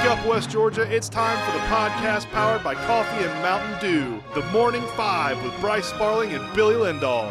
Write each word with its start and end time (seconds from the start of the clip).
Wake 0.00 0.18
up, 0.18 0.26
West 0.26 0.48
Georgia. 0.48 0.90
It's 0.90 1.10
time 1.10 1.36
for 1.44 1.52
the 1.58 1.64
podcast 1.66 2.24
powered 2.30 2.64
by 2.64 2.74
Coffee 2.74 3.22
and 3.22 3.42
Mountain 3.42 3.78
Dew. 3.80 4.22
The 4.34 4.40
Morning 4.50 4.80
Five 4.96 5.42
with 5.44 5.52
Bryce 5.60 5.84
Sparling 5.84 6.32
and 6.32 6.54
Billy 6.54 6.74
Lindahl. 6.74 7.30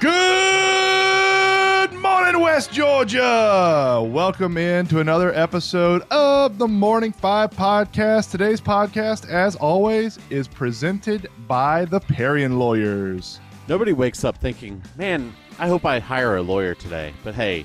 Good 0.00 1.92
morning, 1.92 2.40
West 2.40 2.72
Georgia. 2.72 4.04
Welcome 4.04 4.56
in 4.56 4.88
to 4.88 4.98
another 4.98 5.32
episode 5.32 6.02
of 6.10 6.58
the 6.58 6.66
Morning 6.66 7.12
Five 7.12 7.52
podcast. 7.52 8.32
Today's 8.32 8.60
podcast, 8.60 9.30
as 9.30 9.54
always, 9.54 10.18
is 10.28 10.48
presented 10.48 11.28
by 11.46 11.84
the 11.84 12.00
Parian 12.00 12.58
Lawyers. 12.58 13.38
Nobody 13.68 13.92
wakes 13.92 14.24
up 14.24 14.36
thinking, 14.38 14.82
man, 14.96 15.32
I 15.60 15.68
hope 15.68 15.84
I 15.84 16.00
hire 16.00 16.34
a 16.34 16.42
lawyer 16.42 16.74
today. 16.74 17.12
But 17.22 17.36
hey, 17.36 17.64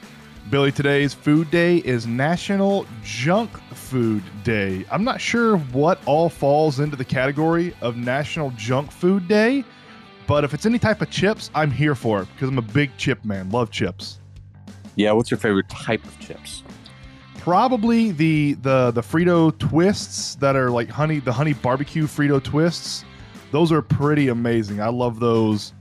Billy, 0.49 0.71
today's 0.71 1.13
food 1.13 1.49
day 1.49 1.77
is 1.77 2.05
National 2.05 2.85
Junk 3.03 3.51
Food 3.73 4.23
Day. 4.43 4.85
I'm 4.91 5.03
not 5.03 5.21
sure 5.21 5.57
what 5.57 6.01
all 6.05 6.27
falls 6.29 6.79
into 6.79 6.97
the 6.97 7.05
category 7.05 7.73
of 7.79 7.95
National 7.95 8.49
Junk 8.51 8.91
Food 8.91 9.29
Day, 9.29 9.63
but 10.27 10.43
if 10.43 10.53
it's 10.53 10.65
any 10.65 10.79
type 10.79 11.01
of 11.01 11.09
chips, 11.09 11.51
I'm 11.55 11.71
here 11.71 11.95
for 11.95 12.21
it 12.21 12.27
because 12.33 12.49
I'm 12.49 12.57
a 12.57 12.63
big 12.63 12.91
chip 12.97 13.23
man. 13.23 13.49
Love 13.49 13.71
chips. 13.71 14.19
Yeah, 14.95 15.13
what's 15.13 15.31
your 15.31 15.37
favorite 15.37 15.69
type 15.69 16.03
of 16.03 16.19
chips? 16.19 16.63
Probably 17.37 18.11
the 18.11 18.53
the 18.61 18.91
the 18.91 19.01
Frito 19.01 19.57
twists 19.57 20.35
that 20.35 20.55
are 20.55 20.69
like 20.69 20.89
honey 20.89 21.19
the 21.19 21.33
honey 21.33 21.53
barbecue 21.53 22.07
Frito 22.07 22.43
twists. 22.43 23.05
Those 23.51 23.71
are 23.71 23.81
pretty 23.81 24.27
amazing. 24.27 24.81
I 24.81 24.89
love 24.89 25.19
those. 25.19 25.71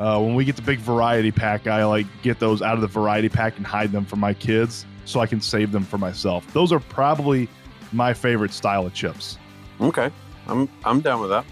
Uh, 0.00 0.18
when 0.18 0.34
we 0.34 0.46
get 0.46 0.56
the 0.56 0.62
big 0.62 0.78
variety 0.78 1.30
pack, 1.30 1.66
I 1.66 1.84
like 1.84 2.06
get 2.22 2.38
those 2.38 2.62
out 2.62 2.74
of 2.74 2.80
the 2.80 2.86
variety 2.86 3.28
pack 3.28 3.58
and 3.58 3.66
hide 3.66 3.92
them 3.92 4.06
for 4.06 4.16
my 4.16 4.32
kids 4.32 4.86
so 5.04 5.20
I 5.20 5.26
can 5.26 5.42
save 5.42 5.72
them 5.72 5.84
for 5.84 5.98
myself. 5.98 6.50
Those 6.54 6.72
are 6.72 6.80
probably 6.80 7.50
my 7.92 8.14
favorite 8.14 8.54
style 8.54 8.86
of 8.86 8.94
chips. 8.94 9.36
Okay, 9.78 10.10
I'm 10.46 10.70
I'm 10.86 11.02
down 11.02 11.20
with 11.20 11.28
that. 11.28 11.44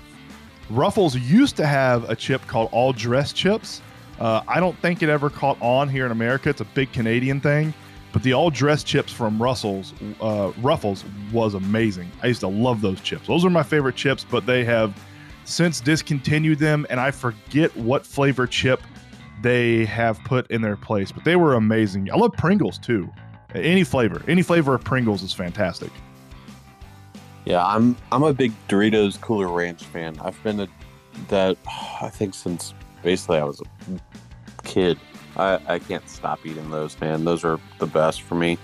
Ruffles 0.70 1.14
used 1.14 1.56
to 1.56 1.66
have 1.66 2.08
a 2.08 2.16
chip 2.16 2.46
called 2.46 2.70
all 2.72 2.94
dress 2.94 3.34
chips. 3.34 3.82
Uh, 4.18 4.40
I 4.48 4.60
don't 4.60 4.78
think 4.78 5.02
it 5.02 5.10
ever 5.10 5.28
caught 5.28 5.60
on 5.60 5.90
here 5.90 6.06
in 6.06 6.12
America. 6.12 6.48
It's 6.48 6.62
a 6.62 6.66
big 6.66 6.90
Canadian 6.90 7.42
thing, 7.42 7.74
but 8.14 8.22
the 8.22 8.32
all 8.32 8.48
dress 8.48 8.82
chips 8.82 9.12
from 9.12 9.42
Russell's 9.42 9.92
uh, 10.22 10.52
Ruffles 10.62 11.04
was 11.32 11.52
amazing. 11.52 12.10
I 12.22 12.28
used 12.28 12.40
to 12.40 12.48
love 12.48 12.80
those 12.80 13.02
chips. 13.02 13.26
Those 13.26 13.44
are 13.44 13.50
my 13.50 13.62
favorite 13.62 13.96
chips, 13.96 14.24
but 14.24 14.46
they 14.46 14.64
have 14.64 14.94
since 15.48 15.80
discontinued 15.80 16.58
them, 16.58 16.86
and 16.90 17.00
I 17.00 17.10
forget 17.10 17.74
what 17.76 18.04
flavor 18.04 18.46
chip 18.46 18.82
they 19.42 19.84
have 19.86 20.22
put 20.24 20.48
in 20.50 20.60
their 20.60 20.76
place. 20.76 21.10
But 21.10 21.24
they 21.24 21.36
were 21.36 21.54
amazing. 21.54 22.10
I 22.12 22.16
love 22.16 22.32
Pringles 22.34 22.78
too. 22.78 23.10
Any 23.54 23.82
flavor, 23.82 24.22
any 24.28 24.42
flavor 24.42 24.74
of 24.74 24.84
Pringles 24.84 25.22
is 25.22 25.32
fantastic. 25.32 25.90
Yeah, 27.46 27.64
I'm 27.64 27.96
I'm 28.12 28.22
a 28.22 28.34
big 28.34 28.52
Doritos 28.68 29.18
Cooler 29.20 29.48
Ranch 29.48 29.82
fan. 29.84 30.18
I've 30.20 30.40
been 30.42 30.60
a 30.60 30.68
that 31.28 31.56
I 32.02 32.10
think 32.10 32.34
since 32.34 32.74
basically 33.02 33.38
I 33.38 33.44
was 33.44 33.62
a 33.62 34.62
kid. 34.64 34.98
I, 35.36 35.58
I 35.66 35.78
can't 35.78 36.08
stop 36.10 36.44
eating 36.44 36.68
those, 36.70 37.00
man. 37.00 37.24
Those 37.24 37.44
are 37.44 37.58
the 37.78 37.86
best 37.86 38.22
for 38.22 38.34
me. 38.34 38.58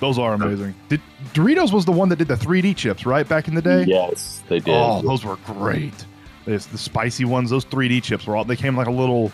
Those 0.00 0.18
are 0.18 0.34
amazing. 0.34 0.74
Did 0.88 1.00
Doritos 1.34 1.72
was 1.72 1.84
the 1.84 1.92
one 1.92 2.08
that 2.08 2.16
did 2.16 2.28
the 2.28 2.34
3D 2.34 2.76
chips, 2.76 3.06
right? 3.06 3.26
Back 3.26 3.48
in 3.48 3.54
the 3.54 3.62
day? 3.62 3.84
Yes, 3.86 4.42
they 4.48 4.58
did. 4.58 4.74
Oh, 4.74 5.02
those 5.02 5.24
were 5.24 5.36
great. 5.46 6.04
It's 6.46 6.66
the 6.66 6.78
spicy 6.78 7.24
ones. 7.24 7.50
Those 7.50 7.64
3D 7.64 8.02
chips 8.02 8.26
were 8.26 8.36
all. 8.36 8.44
They 8.44 8.56
came 8.56 8.76
like 8.76 8.86
a 8.86 8.92
little, 8.92 9.32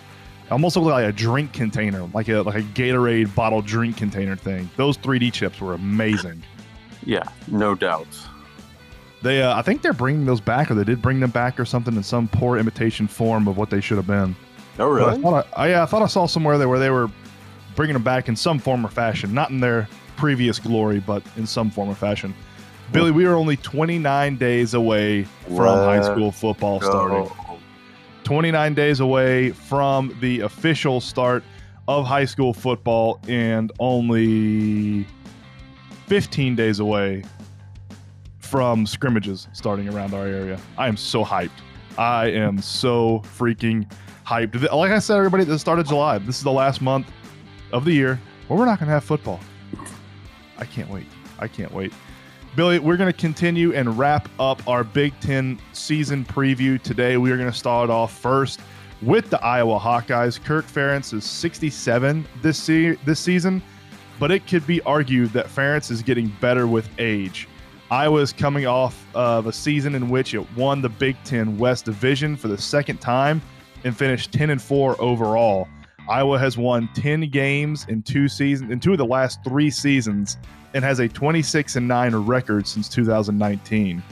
almost 0.51 0.77
looked 0.77 0.89
like 0.89 1.07
a 1.07 1.13
drink 1.13 1.53
container, 1.53 2.03
like 2.15 2.29
a 2.29 2.43
like 2.43 2.57
a 2.57 2.63
Gatorade 2.63 3.35
bottle 3.35 3.63
drink 3.63 3.97
container 3.97 4.37
thing. 4.37 4.71
Those 4.77 4.97
3D 4.99 5.33
chips 5.33 5.61
were 5.61 5.75
amazing. 5.75 6.43
Yeah, 7.05 7.25
no 7.49 7.75
doubt. 7.75 8.07
They, 9.23 9.43
uh, 9.43 9.57
I 9.57 9.63
think 9.63 9.83
they're 9.83 9.93
bringing 9.93 10.27
those 10.27 10.41
back, 10.41 10.71
or 10.71 10.75
they 10.75 10.83
did 10.85 11.01
bring 11.01 11.21
them 11.21 11.31
back, 11.31 11.61
or 11.61 11.65
something 11.65 11.95
in 11.95 12.03
some 12.03 12.27
poor 12.29 12.59
imitation 12.59 13.07
form 13.07 13.47
of 13.47 13.57
what 13.57 13.71
they 13.71 13.81
should 13.81 13.97
have 13.97 14.07
been. 14.07 14.35
Oh, 14.79 14.93
But 14.99 15.03
I 15.03 15.11
really? 15.11 15.23
thought 15.23 15.47
I, 15.57 15.63
I, 15.65 15.69
yeah, 15.71 15.83
I 15.83 15.87
thought 15.87 16.03
I 16.03 16.07
saw 16.07 16.27
somewhere 16.27 16.59
there 16.59 16.69
where 16.69 16.79
they 16.81 16.91
were 16.91 17.09
bringing 17.77 17.93
them 17.95 18.03
back 18.03 18.29
in 18.29 18.35
some 18.35 18.59
form 18.59 18.85
or 18.85 18.89
fashion, 18.89 19.33
not 19.33 19.51
in 19.51 19.61
their 19.61 19.89
previous 20.17 20.59
glory, 20.59 20.99
but 21.01 21.23
in 21.37 21.47
some 21.47 21.71
form 21.71 21.89
or 21.89 21.95
fashion. 21.95 22.35
Billy, 22.93 23.11
we 23.11 23.25
are 23.25 23.35
only 23.35 23.57
29 23.57 24.37
days 24.37 24.75
away 24.75 25.25
from 25.47 25.57
high 25.65 25.97
Let's 25.97 26.09
school 26.09 26.31
football 26.31 26.79
starting. 26.83 27.31
29 28.25 28.75
days 28.75 29.01
away 29.01 29.51
from 29.51 30.15
the 30.21 30.41
official 30.41 31.01
start 31.01 31.43
of 31.89 32.05
high 32.05 32.27
school 32.27 32.53
football 32.53 33.19
and 33.29 33.73
only 33.81 35.07
15 36.07 36.55
days 36.55 36.81
away 36.81 37.25
from 38.39 38.87
scrimmages 38.87 39.49
starting 39.55 39.89
around 39.89 40.13
our 40.13 40.27
area. 40.27 40.61
I 40.77 40.87
am 40.87 40.99
so 40.99 41.25
hyped. 41.25 41.51
I 41.97 42.27
am 42.27 42.61
so 42.61 43.21
freaking 43.21 43.91
hyped. 44.27 44.71
Like 44.71 44.93
I 44.93 44.99
said, 44.99 45.17
everybody, 45.17 45.45
the 45.45 45.59
start 45.59 45.79
of 45.79 45.87
July, 45.89 46.19
this 46.19 46.37
is 46.37 46.45
the 46.45 46.53
last 46.53 46.83
month 46.83 47.11
of 47.73 47.87
the 47.87 47.93
year 47.93 48.21
where 48.49 48.59
we're 48.59 48.67
not 48.67 48.79
going 48.79 48.89
to 48.89 48.93
have 48.93 49.05
football. 49.05 49.41
I 50.59 50.67
can't 50.67 50.91
wait. 50.91 51.07
I 51.39 51.49
can't 51.49 51.73
wait. 51.73 51.93
Billy, 52.55 52.79
we're 52.79 52.99
going 52.99 53.11
to 53.11 53.19
continue 53.19 53.73
and 53.73 53.99
wrap 53.99 54.29
up 54.39 54.61
our 54.69 54.85
Big 54.85 55.19
Ten 55.21 55.59
season 55.73 56.23
preview 56.23 56.81
today. 56.83 57.17
We 57.17 57.31
are 57.31 57.39
going 57.39 57.51
to 57.51 57.57
start 57.57 57.89
off 57.89 58.13
first 58.13 58.61
with 59.01 59.31
the 59.31 59.43
Iowa 59.43 59.79
Hawkeyes. 59.79 60.43
Kirk 60.45 60.67
Ferentz 60.67 61.15
is 61.15 61.25
67 61.25 62.27
this 62.43 62.59
se- 62.59 62.99
this 63.07 63.21
season, 63.21 63.63
but 64.21 64.31
it 64.31 64.47
could 64.47 64.67
be 64.67 64.83
argued 64.83 65.31
that 65.31 65.47
Ferentz 65.47 65.91
is 65.91 66.03
getting 66.03 66.29
better 66.43 66.67
with 66.67 66.91
age. 66.99 67.49
Iowa 67.91 68.21
is 68.21 68.35
coming 68.35 68.67
off 68.67 69.03
of 69.15 69.47
a 69.47 69.53
season 69.53 69.95
in 69.95 70.11
which 70.11 70.35
it 70.35 70.47
won 70.55 70.83
the 70.83 70.91
Big 70.91 71.17
Ten 71.25 71.57
West 71.57 71.87
Division 71.87 72.37
for 72.37 72.49
the 72.49 72.59
second 72.59 73.01
time 73.01 73.41
and 73.85 73.97
finished 73.97 74.31
10 74.31 74.51
and 74.51 74.61
4 74.61 75.01
overall. 75.01 75.69
Iowa 76.09 76.39
has 76.39 76.59
won 76.59 76.89
10 76.95 77.29
games 77.31 77.87
in 77.89 78.03
two 78.03 78.29
seasons 78.29 78.71
in 78.71 78.81
two 78.81 78.93
of 78.93 78.99
the 78.99 79.07
last 79.07 79.43
3 79.45 79.71
seasons 79.71 80.37
and 80.75 80.85
has 80.85 80.99
a 80.99 81.09
26 81.09 81.77
and 81.77 81.87
9 81.87 82.15
record 82.17 82.67
since 82.67 82.89
2019. 82.89 84.03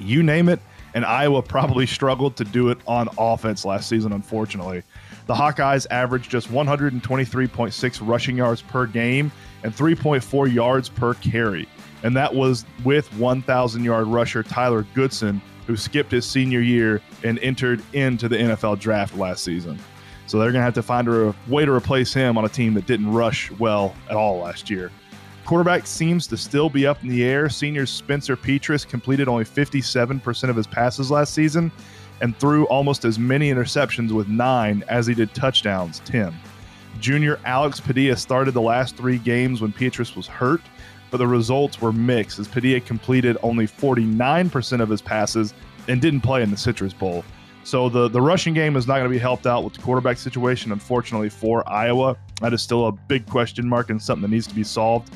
You 0.00 0.22
name 0.22 0.48
it, 0.48 0.60
and 0.94 1.04
Iowa 1.04 1.42
probably 1.42 1.86
struggled 1.86 2.36
to 2.36 2.44
do 2.44 2.70
it 2.70 2.78
on 2.86 3.08
offense 3.18 3.64
last 3.64 3.88
season 3.88 4.12
unfortunately. 4.12 4.82
The 5.26 5.34
Hawkeyes 5.34 5.86
averaged 5.90 6.30
just 6.30 6.48
123.6 6.48 8.06
rushing 8.06 8.36
yards 8.36 8.62
per 8.62 8.86
game 8.86 9.32
and 9.62 9.74
3.4 9.74 10.52
yards 10.52 10.88
per 10.88 11.14
carry. 11.14 11.66
And 12.02 12.14
that 12.16 12.34
was 12.34 12.66
with 12.84 13.12
1,000 13.14 13.82
yard 13.82 14.06
rusher 14.06 14.42
Tyler 14.42 14.86
Goodson, 14.94 15.40
who 15.66 15.76
skipped 15.76 16.12
his 16.12 16.26
senior 16.26 16.60
year 16.60 17.00
and 17.22 17.38
entered 17.38 17.82
into 17.94 18.28
the 18.28 18.36
NFL 18.36 18.78
draft 18.78 19.16
last 19.16 19.42
season. 19.42 19.78
So 20.26 20.38
they're 20.38 20.52
going 20.52 20.60
to 20.60 20.64
have 20.64 20.74
to 20.74 20.82
find 20.82 21.08
a 21.08 21.34
way 21.48 21.64
to 21.64 21.72
replace 21.72 22.12
him 22.14 22.38
on 22.38 22.44
a 22.44 22.48
team 22.48 22.74
that 22.74 22.86
didn't 22.86 23.12
rush 23.12 23.50
well 23.52 23.94
at 24.08 24.16
all 24.16 24.38
last 24.38 24.70
year. 24.70 24.90
Quarterback 25.44 25.86
seems 25.86 26.26
to 26.28 26.38
still 26.38 26.70
be 26.70 26.86
up 26.86 27.02
in 27.02 27.08
the 27.08 27.22
air. 27.22 27.50
Senior 27.50 27.84
Spencer 27.84 28.34
Petras 28.34 28.88
completed 28.88 29.28
only 29.28 29.44
57% 29.44 30.48
of 30.48 30.56
his 30.56 30.66
passes 30.66 31.10
last 31.10 31.34
season 31.34 31.70
and 32.22 32.36
threw 32.38 32.64
almost 32.66 33.04
as 33.04 33.18
many 33.18 33.50
interceptions 33.50 34.10
with 34.10 34.28
nine 34.28 34.82
as 34.88 35.06
he 35.06 35.14
did 35.14 35.34
touchdowns, 35.34 36.00
10. 36.06 36.34
Junior 37.00 37.38
Alex 37.44 37.80
Padilla 37.80 38.16
started 38.16 38.52
the 38.52 38.60
last 38.62 38.96
three 38.96 39.18
games 39.18 39.60
when 39.60 39.72
Petras 39.72 40.16
was 40.16 40.26
hurt, 40.26 40.62
but 41.10 41.18
the 41.18 41.26
results 41.26 41.80
were 41.80 41.92
mixed 41.92 42.38
as 42.38 42.48
Padilla 42.48 42.80
completed 42.80 43.36
only 43.42 43.66
49% 43.66 44.80
of 44.80 44.88
his 44.88 45.02
passes 45.02 45.52
and 45.88 46.00
didn't 46.00 46.22
play 46.22 46.42
in 46.42 46.50
the 46.50 46.56
Citrus 46.56 46.94
Bowl. 46.94 47.24
So 47.64 47.88
the, 47.88 48.08
the 48.08 48.20
rushing 48.20 48.52
game 48.52 48.76
is 48.76 48.86
not 48.86 48.94
going 48.98 49.04
to 49.04 49.10
be 49.10 49.18
helped 49.18 49.46
out 49.46 49.64
with 49.64 49.72
the 49.72 49.80
quarterback 49.80 50.18
situation, 50.18 50.70
unfortunately, 50.70 51.30
for 51.30 51.66
Iowa. 51.68 52.16
That 52.42 52.52
is 52.52 52.60
still 52.62 52.86
a 52.86 52.92
big 52.92 53.26
question 53.26 53.66
mark 53.66 53.88
and 53.88 54.00
something 54.00 54.22
that 54.22 54.28
needs 54.28 54.46
to 54.46 54.54
be 54.54 54.64
solved. 54.64 55.10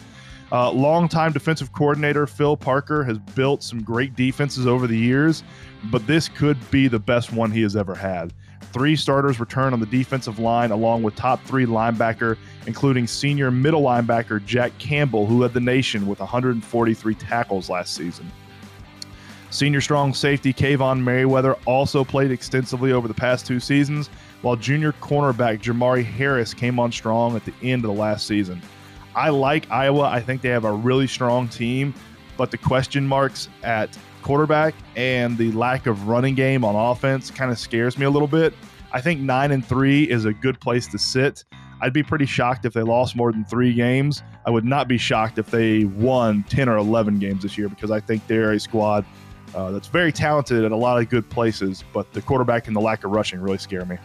Uh, 0.50 0.70
longtime 0.70 1.32
defensive 1.32 1.72
coordinator 1.72 2.26
Phil 2.26 2.56
Parker 2.56 3.04
has 3.04 3.18
built 3.18 3.62
some 3.62 3.82
great 3.82 4.16
defenses 4.16 4.66
over 4.66 4.86
the 4.86 4.96
years, 4.96 5.44
but 5.90 6.06
this 6.06 6.26
could 6.26 6.58
be 6.70 6.88
the 6.88 6.98
best 6.98 7.34
one 7.34 7.50
he 7.50 7.60
has 7.60 7.76
ever 7.76 7.94
had. 7.94 8.32
Three 8.72 8.96
starters 8.96 9.40
return 9.40 9.74
on 9.74 9.80
the 9.80 9.86
defensive 9.86 10.38
line, 10.38 10.70
along 10.70 11.02
with 11.02 11.14
top 11.16 11.44
three 11.44 11.66
linebacker, 11.66 12.38
including 12.66 13.06
senior 13.06 13.50
middle 13.50 13.82
linebacker 13.82 14.44
Jack 14.44 14.76
Campbell, 14.78 15.26
who 15.26 15.40
led 15.40 15.52
the 15.52 15.60
nation 15.60 16.06
with 16.06 16.18
143 16.18 17.14
tackles 17.14 17.68
last 17.68 17.94
season. 17.94 18.30
Senior 19.50 19.80
strong 19.80 20.12
safety 20.12 20.52
Kaevon 20.52 21.02
Merriweather 21.02 21.54
also 21.64 22.04
played 22.04 22.30
extensively 22.30 22.92
over 22.92 23.08
the 23.08 23.14
past 23.14 23.46
two 23.46 23.58
seasons, 23.58 24.08
while 24.42 24.56
junior 24.56 24.92
cornerback 24.92 25.62
Jamari 25.62 26.04
Harris 26.04 26.52
came 26.52 26.78
on 26.78 26.92
strong 26.92 27.34
at 27.34 27.44
the 27.46 27.54
end 27.62 27.84
of 27.84 27.90
the 27.90 28.00
last 28.00 28.26
season. 28.26 28.60
I 29.14 29.30
like 29.30 29.70
Iowa. 29.70 30.02
I 30.02 30.20
think 30.20 30.42
they 30.42 30.50
have 30.50 30.66
a 30.66 30.72
really 30.72 31.06
strong 31.06 31.48
team, 31.48 31.94
but 32.36 32.50
the 32.50 32.58
question 32.58 33.06
marks 33.06 33.48
at 33.62 33.96
quarterback 34.22 34.74
and 34.96 35.38
the 35.38 35.50
lack 35.52 35.86
of 35.86 36.08
running 36.08 36.34
game 36.34 36.62
on 36.62 36.76
offense 36.76 37.30
kind 37.30 37.50
of 37.50 37.58
scares 37.58 37.96
me 37.96 38.04
a 38.04 38.10
little 38.10 38.28
bit. 38.28 38.52
I 38.92 39.00
think 39.00 39.20
nine 39.20 39.50
and 39.52 39.64
three 39.64 40.04
is 40.04 40.26
a 40.26 40.32
good 40.32 40.60
place 40.60 40.86
to 40.88 40.98
sit. 40.98 41.44
I'd 41.80 41.92
be 41.94 42.02
pretty 42.02 42.26
shocked 42.26 42.66
if 42.66 42.74
they 42.74 42.82
lost 42.82 43.16
more 43.16 43.32
than 43.32 43.44
three 43.44 43.72
games. 43.72 44.22
I 44.44 44.50
would 44.50 44.64
not 44.64 44.88
be 44.88 44.98
shocked 44.98 45.38
if 45.38 45.50
they 45.50 45.84
won 45.84 46.42
10 46.50 46.68
or 46.68 46.76
11 46.76 47.18
games 47.18 47.42
this 47.42 47.56
year 47.56 47.68
because 47.68 47.90
I 47.90 48.00
think 48.00 48.26
they're 48.26 48.52
a 48.52 48.60
squad 48.60 49.06
uh, 49.54 49.70
that's 49.70 49.88
very 49.88 50.12
talented 50.12 50.64
at 50.64 50.72
a 50.72 50.76
lot 50.76 51.00
of 51.00 51.08
good 51.08 51.28
places, 51.30 51.84
but 51.92 52.12
the 52.12 52.22
quarterback 52.22 52.66
and 52.66 52.76
the 52.76 52.80
lack 52.80 53.04
of 53.04 53.10
rushing 53.10 53.40
really 53.40 53.58
scare 53.58 53.84
me. 53.84 53.96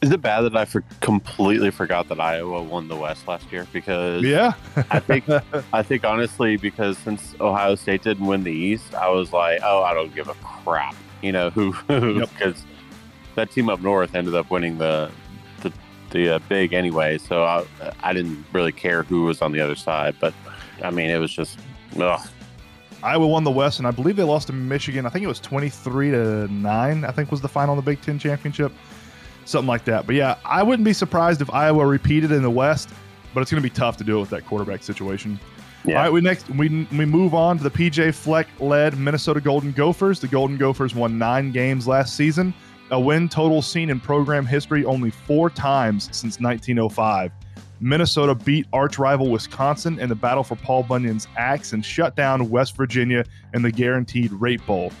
Is 0.00 0.10
it 0.10 0.20
bad 0.20 0.40
that 0.40 0.56
I 0.56 0.64
for- 0.64 0.82
completely 1.00 1.70
forgot 1.70 2.08
that 2.08 2.18
Iowa 2.18 2.60
won 2.62 2.88
the 2.88 2.96
West 2.96 3.28
last 3.28 3.50
year? 3.52 3.68
Because 3.72 4.22
Yeah. 4.24 4.54
I 4.90 4.98
think 4.98 5.24
I 5.72 5.82
think 5.84 6.04
honestly, 6.04 6.56
because 6.56 6.98
since 6.98 7.34
Ohio 7.40 7.76
State 7.76 8.02
didn't 8.02 8.26
win 8.26 8.42
the 8.42 8.50
East, 8.50 8.94
I 8.94 9.08
was 9.10 9.32
like, 9.32 9.60
oh, 9.62 9.82
I 9.84 9.94
don't 9.94 10.12
give 10.14 10.28
a 10.28 10.34
crap, 10.34 10.96
you 11.22 11.30
know 11.30 11.50
who 11.50 11.72
Yep. 11.88 12.30
because 12.30 12.64
that 13.36 13.50
team 13.52 13.68
up 13.68 13.80
north 13.80 14.14
ended 14.16 14.34
up 14.34 14.50
winning 14.50 14.76
the 14.78 15.08
the 15.60 15.72
the 16.10 16.34
uh, 16.34 16.38
big 16.48 16.72
anyway. 16.72 17.16
So 17.18 17.44
I 17.44 17.64
I 18.02 18.12
didn't 18.12 18.44
really 18.52 18.72
care 18.72 19.04
who 19.04 19.24
was 19.26 19.40
on 19.40 19.52
the 19.52 19.60
other 19.60 19.76
side, 19.76 20.16
but 20.20 20.34
I 20.82 20.90
mean 20.90 21.10
it 21.10 21.18
was 21.18 21.32
just 21.32 21.60
ugh. 22.00 22.20
Iowa 23.02 23.26
won 23.26 23.44
the 23.44 23.50
West, 23.50 23.78
and 23.78 23.86
I 23.86 23.90
believe 23.90 24.16
they 24.16 24.22
lost 24.22 24.46
to 24.46 24.52
Michigan. 24.52 25.06
I 25.06 25.08
think 25.08 25.24
it 25.24 25.28
was 25.28 25.40
23 25.40 26.10
to 26.12 26.48
9, 26.48 27.04
I 27.04 27.10
think 27.10 27.30
was 27.30 27.40
the 27.40 27.48
final 27.48 27.74
in 27.74 27.76
the 27.76 27.82
Big 27.82 28.00
Ten 28.00 28.18
championship. 28.18 28.72
Something 29.44 29.68
like 29.68 29.84
that. 29.86 30.06
But 30.06 30.14
yeah, 30.14 30.36
I 30.44 30.62
wouldn't 30.62 30.84
be 30.84 30.92
surprised 30.92 31.42
if 31.42 31.52
Iowa 31.52 31.84
repeated 31.84 32.30
in 32.30 32.42
the 32.42 32.50
West, 32.50 32.90
but 33.34 33.40
it's 33.40 33.50
going 33.50 33.62
to 33.62 33.68
be 33.68 33.74
tough 33.74 33.96
to 33.96 34.04
do 34.04 34.18
it 34.18 34.20
with 34.20 34.30
that 34.30 34.46
quarterback 34.46 34.84
situation. 34.84 35.40
Yeah. 35.84 35.96
All 35.96 36.02
right, 36.04 36.12
we 36.12 36.20
next 36.20 36.48
we 36.50 36.86
we 36.92 37.04
move 37.04 37.34
on 37.34 37.58
to 37.58 37.64
the 37.64 37.70
PJ 37.70 38.14
Fleck 38.14 38.46
led 38.60 38.96
Minnesota 38.96 39.40
Golden 39.40 39.72
Gophers. 39.72 40.20
The 40.20 40.28
Golden 40.28 40.56
Gophers 40.56 40.94
won 40.94 41.18
nine 41.18 41.50
games 41.50 41.88
last 41.88 42.14
season, 42.14 42.54
a 42.92 43.00
win 43.00 43.28
total 43.28 43.62
seen 43.62 43.90
in 43.90 43.98
program 43.98 44.46
history 44.46 44.84
only 44.84 45.10
four 45.10 45.50
times 45.50 46.04
since 46.04 46.38
1905. 46.38 47.32
Minnesota 47.82 48.32
beat 48.32 48.66
arch 48.72 48.96
rival 48.96 49.28
Wisconsin 49.28 49.98
in 49.98 50.08
the 50.08 50.14
battle 50.14 50.44
for 50.44 50.54
Paul 50.54 50.84
Bunyan's 50.84 51.26
axe 51.36 51.72
and 51.72 51.84
shut 51.84 52.14
down 52.14 52.48
West 52.48 52.76
Virginia 52.76 53.24
in 53.54 53.62
the 53.62 53.72
Guaranteed 53.72 54.32
Rate 54.32 54.64
Bowl. 54.64 54.92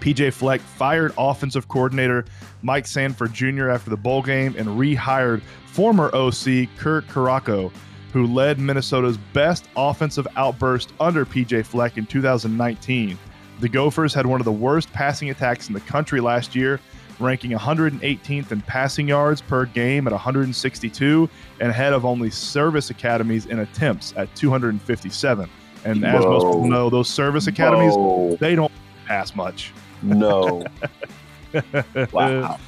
PJ 0.00 0.32
Fleck 0.32 0.62
fired 0.62 1.12
offensive 1.18 1.68
coordinator 1.68 2.24
Mike 2.62 2.86
Sanford 2.86 3.34
Jr. 3.34 3.68
after 3.68 3.90
the 3.90 3.98
bowl 3.98 4.22
game 4.22 4.54
and 4.56 4.66
rehired 4.66 5.42
former 5.66 6.06
OC 6.14 6.68
Kirk 6.78 7.06
Ciarrocca, 7.06 7.70
who 8.14 8.26
led 8.26 8.58
Minnesota's 8.58 9.18
best 9.34 9.68
offensive 9.76 10.26
outburst 10.36 10.94
under 11.00 11.26
PJ 11.26 11.66
Fleck 11.66 11.98
in 11.98 12.06
2019. 12.06 13.18
The 13.60 13.68
Gophers 13.68 14.14
had 14.14 14.24
one 14.24 14.40
of 14.40 14.46
the 14.46 14.52
worst 14.52 14.90
passing 14.90 15.28
attacks 15.28 15.68
in 15.68 15.74
the 15.74 15.80
country 15.80 16.20
last 16.20 16.56
year, 16.56 16.80
ranking 17.20 17.50
118th 17.52 18.52
in 18.52 18.60
passing 18.62 19.08
yards 19.08 19.40
per 19.40 19.66
game 19.66 20.06
at 20.06 20.12
162 20.12 21.28
and 21.60 21.70
ahead 21.70 21.92
of 21.92 22.04
only 22.04 22.30
service 22.30 22.90
academies 22.90 23.46
in 23.46 23.60
attempts 23.60 24.14
at 24.16 24.34
257. 24.34 25.50
And 25.84 26.04
as 26.04 26.24
most 26.24 26.44
people 26.44 26.66
know, 26.66 26.90
those 26.90 27.08
service 27.08 27.46
academies, 27.46 27.94
Whoa. 27.94 28.36
they 28.36 28.54
don't 28.54 28.72
pass 29.06 29.34
much. 29.34 29.72
no. 30.02 30.64
wow. 32.12 32.58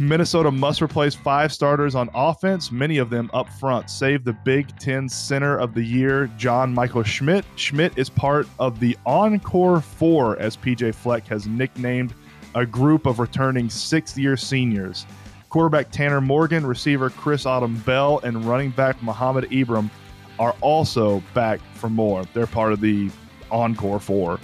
Minnesota 0.00 0.52
must 0.52 0.80
replace 0.80 1.16
five 1.16 1.52
starters 1.52 1.96
on 1.96 2.08
offense, 2.14 2.70
many 2.70 2.98
of 2.98 3.10
them 3.10 3.28
up 3.34 3.48
front, 3.54 3.90
save 3.90 4.22
the 4.22 4.32
Big 4.32 4.68
Ten 4.78 5.08
Center 5.08 5.58
of 5.58 5.74
the 5.74 5.82
Year, 5.82 6.28
John 6.36 6.72
Michael 6.72 7.02
Schmidt. 7.02 7.44
Schmidt 7.56 7.98
is 7.98 8.08
part 8.08 8.46
of 8.60 8.78
the 8.78 8.96
Encore 9.06 9.80
Four, 9.80 10.38
as 10.38 10.56
PJ 10.56 10.94
Fleck 10.94 11.26
has 11.26 11.48
nicknamed 11.48 12.14
a 12.54 12.66
group 12.66 13.06
of 13.06 13.18
returning 13.18 13.70
sixth 13.70 14.16
year 14.18 14.36
seniors. 14.36 15.06
Quarterback 15.48 15.90
Tanner 15.90 16.20
Morgan, 16.20 16.66
receiver 16.66 17.10
Chris 17.10 17.44
Autman-Bell, 17.44 18.20
and 18.22 18.44
running 18.44 18.70
back 18.70 19.02
Mohamed 19.02 19.50
Ibrahim 19.52 19.90
are 20.38 20.54
also 20.60 21.22
back 21.34 21.60
for 21.74 21.88
more. 21.88 22.24
They're 22.34 22.46
part 22.46 22.72
of 22.72 22.80
the 22.80 23.10
Encore 23.50 24.00
Four. 24.00 24.38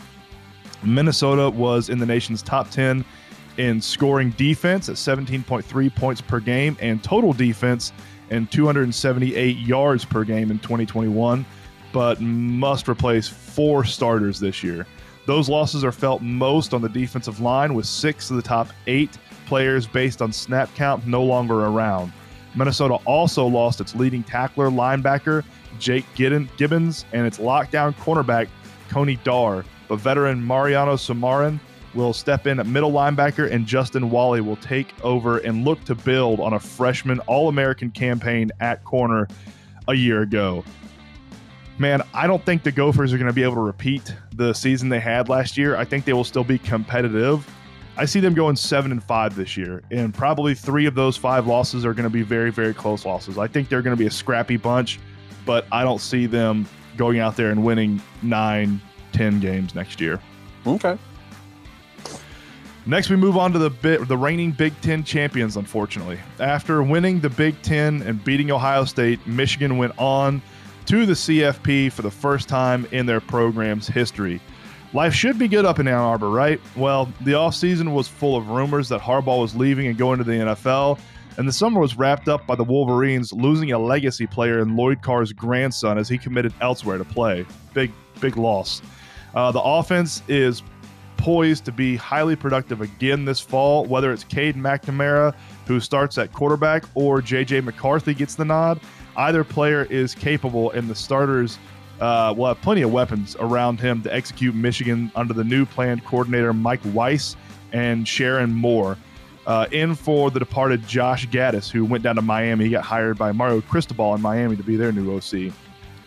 Minnesota 0.83 1.51
was 1.51 1.89
in 1.89 1.99
the 1.99 2.07
nation's 2.07 2.43
top 2.43 2.71
10 2.71 3.05
in 3.57 3.81
scoring 3.81 4.31
defense 4.31 4.89
at 4.89 4.97
17.3 4.97 5.95
points 5.95 6.21
per 6.21 6.41
game 6.41 6.77
and 6.81 7.03
total 7.03 7.33
defense 7.33 7.93
and 8.31 8.51
278 8.51 9.57
yards 9.59 10.05
per 10.05 10.25
game 10.25 10.51
in 10.51 10.59
2021, 10.59 11.45
but 11.93 12.21
must 12.21 12.89
replace 12.89 13.29
four 13.29 13.85
starters 13.85 14.41
this 14.41 14.63
year. 14.63 14.87
Those 15.27 15.49
losses 15.49 15.85
are 15.85 15.93
felt 15.93 16.23
most 16.23 16.75
on 16.75 16.83
the 16.83 16.89
defensive 16.89 17.41
line, 17.41 17.75
with 17.75 17.87
six 17.87 18.31
of 18.31 18.37
the 18.37 18.43
top 18.43 18.69
eight 18.87 19.17
players 19.47 19.87
based 19.87 20.21
on 20.21 20.33
snap 20.33 20.69
count 20.75 21.07
no 21.07 21.23
longer 21.23 21.65
around. 21.67 22.13
Minnesota 22.55 22.95
also 23.05 23.47
lost 23.47 23.81
its 23.81 23.95
leading 23.95 24.23
tackler, 24.23 24.69
linebacker 24.69 25.45
Jake 25.79 26.05
Gibbens, 26.15 27.05
and 27.13 27.27
its 27.27 27.39
lockdown 27.39 27.95
cornerback 27.97 28.49
Coney 28.89 29.17
Durr. 29.25 29.65
But 29.89 29.97
veteran 29.97 30.47
Mariano 30.47 30.95
Sori-Marin 30.95 31.61
will 31.95 32.13
step 32.13 32.47
in 32.47 32.61
at 32.61 32.67
middle 32.67 32.93
linebacker, 32.93 33.51
and 33.51 33.67
Justin 33.67 34.11
Walley 34.11 34.41
will 34.41 34.57
take 34.57 34.93
over 35.05 35.39
and 35.39 35.65
look 35.65 35.83
to 35.85 35.95
build 35.95 36.41
on 36.41 36.55
a 36.55 36.61
freshman 36.61 37.19
All 37.21 37.49
American 37.49 37.91
campaign 37.91 38.51
at 38.61 38.85
corner 38.85 39.29
a 39.89 39.95
year 39.95 40.23
ago. 40.23 40.65
Man, 41.79 42.03
I 42.13 42.27
don't 42.27 42.45
think 42.45 42.63
the 42.63 42.73
Gophers 42.73 43.13
are 43.13 43.19
going 43.19 43.29
to 43.29 43.33
be 43.35 43.43
able 43.43 43.57
to 43.57 43.61
repeat 43.61 44.15
the 44.37 44.53
season 44.53 44.89
they 44.89 45.01
had 45.01 45.29
last 45.29 45.57
year. 45.57 45.77
I 45.77 45.85
think 45.85 46.05
they 46.05 46.13
will 46.13 46.25
still 46.25 46.45
be 46.45 46.59
competitive. 46.59 47.49
I 47.97 48.07
see 48.07 48.19
them 48.21 48.35
going 48.35 48.57
seven 48.57 48.91
and 48.91 49.03
five 49.03 49.37
this 49.37 49.57
year, 49.57 49.83
and 49.91 50.13
probably 50.13 50.55
three 50.55 50.87
of 50.87 50.97
those 50.97 51.17
five 51.17 51.47
losses 51.47 51.85
are 51.85 51.95
going 51.95 52.05
to 52.05 52.11
be 52.11 52.23
very, 52.23 52.51
very 52.51 52.75
close 52.75 53.05
losses. 53.05 53.39
I 53.39 53.47
think 53.47 53.69
they're 53.69 53.83
going 53.83 53.97
to 53.97 54.01
be 54.01 54.07
a 54.09 54.11
scrappy 54.11 54.57
bunch, 54.57 54.99
but 55.47 55.67
I 55.71 55.85
don't 55.85 56.01
see 56.01 56.27
them 56.27 56.67
going 56.97 57.21
out 57.21 57.37
there 57.37 57.51
and 57.51 57.65
winning 57.65 58.03
nine, 58.23 58.81
ten 59.13 59.39
games 59.39 59.77
next 59.77 60.01
year. 60.01 60.21
Okay. 60.67 60.99
Next, 62.87 63.09
we 63.09 63.17
move 63.17 63.37
on 63.37 63.53
to 63.53 63.59
the 63.59 63.71
bit, 63.71 64.07
the 64.09 64.17
reigning 64.17 64.51
Big 64.51 64.79
Ten 64.83 65.05
champions. 65.05 65.57
Unfortunately, 65.57 66.19
after 66.39 66.83
winning 66.83 67.21
the 67.21 67.31
Big 67.31 67.61
Ten 67.63 68.03
and 68.03 68.23
beating 68.25 68.51
Ohio 68.51 68.85
State, 68.85 69.27
Michigan 69.27 69.79
went 69.79 69.97
on 69.99 70.43
to 70.87 71.07
the 71.07 71.15
CFP 71.15 71.91
for 71.93 72.03
the 72.03 72.11
first 72.11 72.49
time 72.49 72.87
in 72.93 73.07
their 73.07 73.21
program's 73.21 73.87
history. 73.87 74.41
Life 74.93 75.15
should 75.15 75.39
be 75.39 75.49
good 75.49 75.65
up 75.65 75.79
in 75.79 75.89
Ann 75.89 75.95
Arbor, 75.95 76.31
right? 76.31 76.61
Well, 76.77 77.13
the 77.23 77.33
offseason 77.33 77.93
was 77.93 78.07
full 78.07 78.37
of 78.37 78.49
rumors 78.49 78.89
that 78.91 79.01
Harbaugh 79.01 79.41
was 79.41 79.57
leaving 79.57 79.87
and 79.87 79.99
going 79.99 80.19
to 80.19 80.25
the 80.25 80.33
NFL, 80.33 81.01
and 81.37 81.49
the 81.49 81.53
summer 81.53 81.81
was 81.81 81.97
wrapped 81.97 82.29
up 82.29 82.47
by 82.47 82.55
the 82.55 82.63
Wolverines 82.63 83.33
losing 83.33 83.73
a 83.73 83.79
legacy 83.79 84.27
player 84.27 84.61
in 84.61 84.77
Lloyd 84.77 85.03
Carr's 85.03 85.33
grandson 85.33 85.99
as 85.99 86.09
he 86.09 86.17
committed 86.17 86.55
elsewhere 86.61 86.99
to 86.99 87.05
play. 87.05 87.45
Big, 87.73 87.91
big 88.21 88.37
loss. 88.37 88.83
Uh, 89.35 89.51
the 89.51 89.61
offense 89.61 90.23
is 90.29 90.63
poised 91.17 91.65
to 91.65 91.73
be 91.73 91.97
highly 91.97 92.37
productive 92.37 92.81
again 92.81 93.25
this 93.25 93.41
fall, 93.41 93.85
whether 93.87 94.13
it's 94.13 94.25
Cade 94.25 94.57
McNamara, 94.57 95.35
who 95.67 95.81
starts 95.81 96.19
at 96.19 96.33
quarterback, 96.33 96.85
or 96.95 97.21
JJ 97.21 97.65
McCarthy 97.65 98.15
gets 98.15 98.35
the 98.35 98.45
nod. 98.45 98.79
Either 99.17 99.45
player 99.45 99.85
is 99.85 100.15
capable, 100.15 100.71
and 100.73 100.89
the 100.89 100.95
starters 100.95 101.59
uh, 102.01 102.35
will 102.37 102.47
have 102.47 102.61
plenty 102.61 102.83
of 102.83 102.93
weapons 102.93 103.37
around 103.39 103.81
him 103.81 104.03
to 104.03 104.13
execute 104.13 104.55
Michigan 104.55 105.11
under 105.15 105.33
the 105.33 105.45
new 105.45 105.65
planned 105.65 106.05
coordinator 106.05 106.53
Mike 106.53 106.81
Weiss 106.93 107.37
and 107.73 108.07
Sherrone 108.07 108.53
Moore. 108.53 108.97
Uh, 109.47 109.67
in 109.73 109.95
for 109.95 110.31
the 110.31 110.39
departed 110.39 110.87
Josh 110.89 111.29
Gattis, 111.29 111.71
who 111.71 111.85
went 111.85 112.03
down 112.03 112.17
to 112.17 112.23
Miami. 112.23 112.65
He 112.65 112.71
got 112.71 112.83
hired 112.83 113.19
by 113.19 113.31
Mario 113.31 113.61
Cristobal 113.61 114.15
in 114.15 114.23
Miami 114.23 114.57
to 114.57 114.63
be 114.63 114.77
their 114.77 114.91
new 114.91 115.15
OC. 115.15 115.53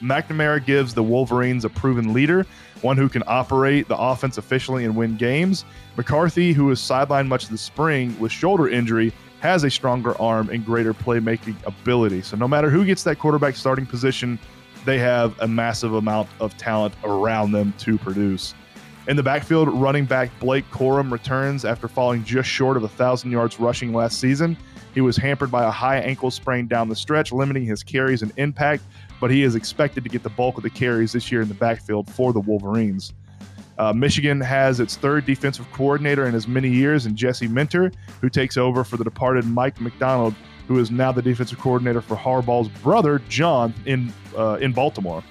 McNamara 0.02 0.64
gives 0.64 0.96
the 0.96 1.04
Wolverines 1.04 1.64
a 1.64 1.70
proven 1.70 2.14
leader, 2.14 2.48
one 2.82 2.98
who 2.98 3.08
can 3.08 3.24
operate 3.28 3.88
the 3.88 3.98
offense 3.98 4.40
efficiently 4.40 4.86
and 4.86 4.96
win 4.96 5.18
games. 5.18 5.66
McCarthy, 5.98 6.52
who 6.52 6.66
was 6.66 6.80
sidelined 6.80 7.28
much 7.28 7.44
of 7.44 7.52
the 7.52 7.58
spring 7.58 8.18
with 8.20 8.32
shoulder 8.32 8.70
injury, 8.70 9.14
has 9.40 9.64
a 9.64 9.70
stronger 9.70 10.20
arm 10.20 10.50
and 10.50 10.66
greater 10.66 10.94
playmaking 10.94 11.56
ability. 11.66 12.22
So 12.22 12.38
no 12.38 12.48
matter 12.48 12.70
who 12.70 12.86
gets 12.86 13.04
that 13.04 13.20
quarterback 13.20 13.56
starting 13.56 13.86
position, 13.86 14.40
they 14.86 14.98
have 15.00 15.38
a 15.40 15.48
massive 15.48 15.94
amount 15.94 16.30
of 16.40 16.58
talent 16.58 16.94
around 17.04 17.52
them 17.52 17.74
to 17.80 17.98
produce. 17.98 18.54
In 19.08 19.16
the 19.16 19.24
backfield, 19.24 19.70
running 19.70 20.06
back 20.06 20.30
Blake 20.40 20.70
Corum 20.70 21.12
returns 21.12 21.64
after 21.64 21.88
falling 21.88 22.24
just 22.24 22.50
short 22.50 22.76
of 22.76 22.84
1,000 22.84 23.32
yards 23.32 23.60
rushing 23.60 23.94
last 23.94 24.20
season. 24.20 24.58
He 24.94 25.02
was 25.02 25.16
hampered 25.16 25.52
by 25.52 25.64
a 25.64 25.72
high 25.72 26.00
ankle 26.00 26.32
sprain 26.32 26.68
down 26.68 26.90
the 26.90 26.96
stretch, 26.96 27.32
limiting 27.32 27.64
his 27.64 27.84
carries 27.84 28.22
and 28.22 28.34
impact, 28.38 28.84
but 29.22 29.32
he 29.32 29.44
is 29.44 29.56
expected 29.56 30.04
to 30.04 30.10
get 30.10 30.24
the 30.24 30.30
bulk 30.30 30.58
of 30.58 30.64
the 30.64 30.70
carries 30.70 31.14
this 31.14 31.32
year 31.32 31.42
in 31.42 31.48
the 31.48 31.54
backfield 31.54 32.10
for 32.10 32.34
the 32.34 32.40
Wolverines. 32.40 33.14
Uh, 33.78 33.94
Michigan 33.94 34.42
has 34.42 34.80
its 34.80 34.96
third 34.96 35.26
defensive 35.26 35.72
coordinator 35.72 36.26
in 36.26 36.34
as 36.34 36.48
many 36.48 36.70
years 36.70 37.06
in 37.06 37.16
Jesse 37.16 37.48
Minter, 37.48 37.92
who 38.22 38.30
takes 38.30 38.58
over 38.58 38.84
for 38.84 38.98
the 38.98 39.04
departed 39.04 39.46
Mike 39.46 39.80
Macdonald, 39.80 40.34
who 40.68 40.80
is 40.80 40.90
now 40.90 41.12
the 41.12 41.22
defensive 41.22 41.60
coordinator 41.60 42.02
for 42.02 42.18
Harbaugh's 42.18 42.70
brother, 42.82 43.22
John, 43.30 43.74
in, 43.86 44.12
uh, 44.36 44.58
in 44.60 44.74
Baltimore. 44.74 45.24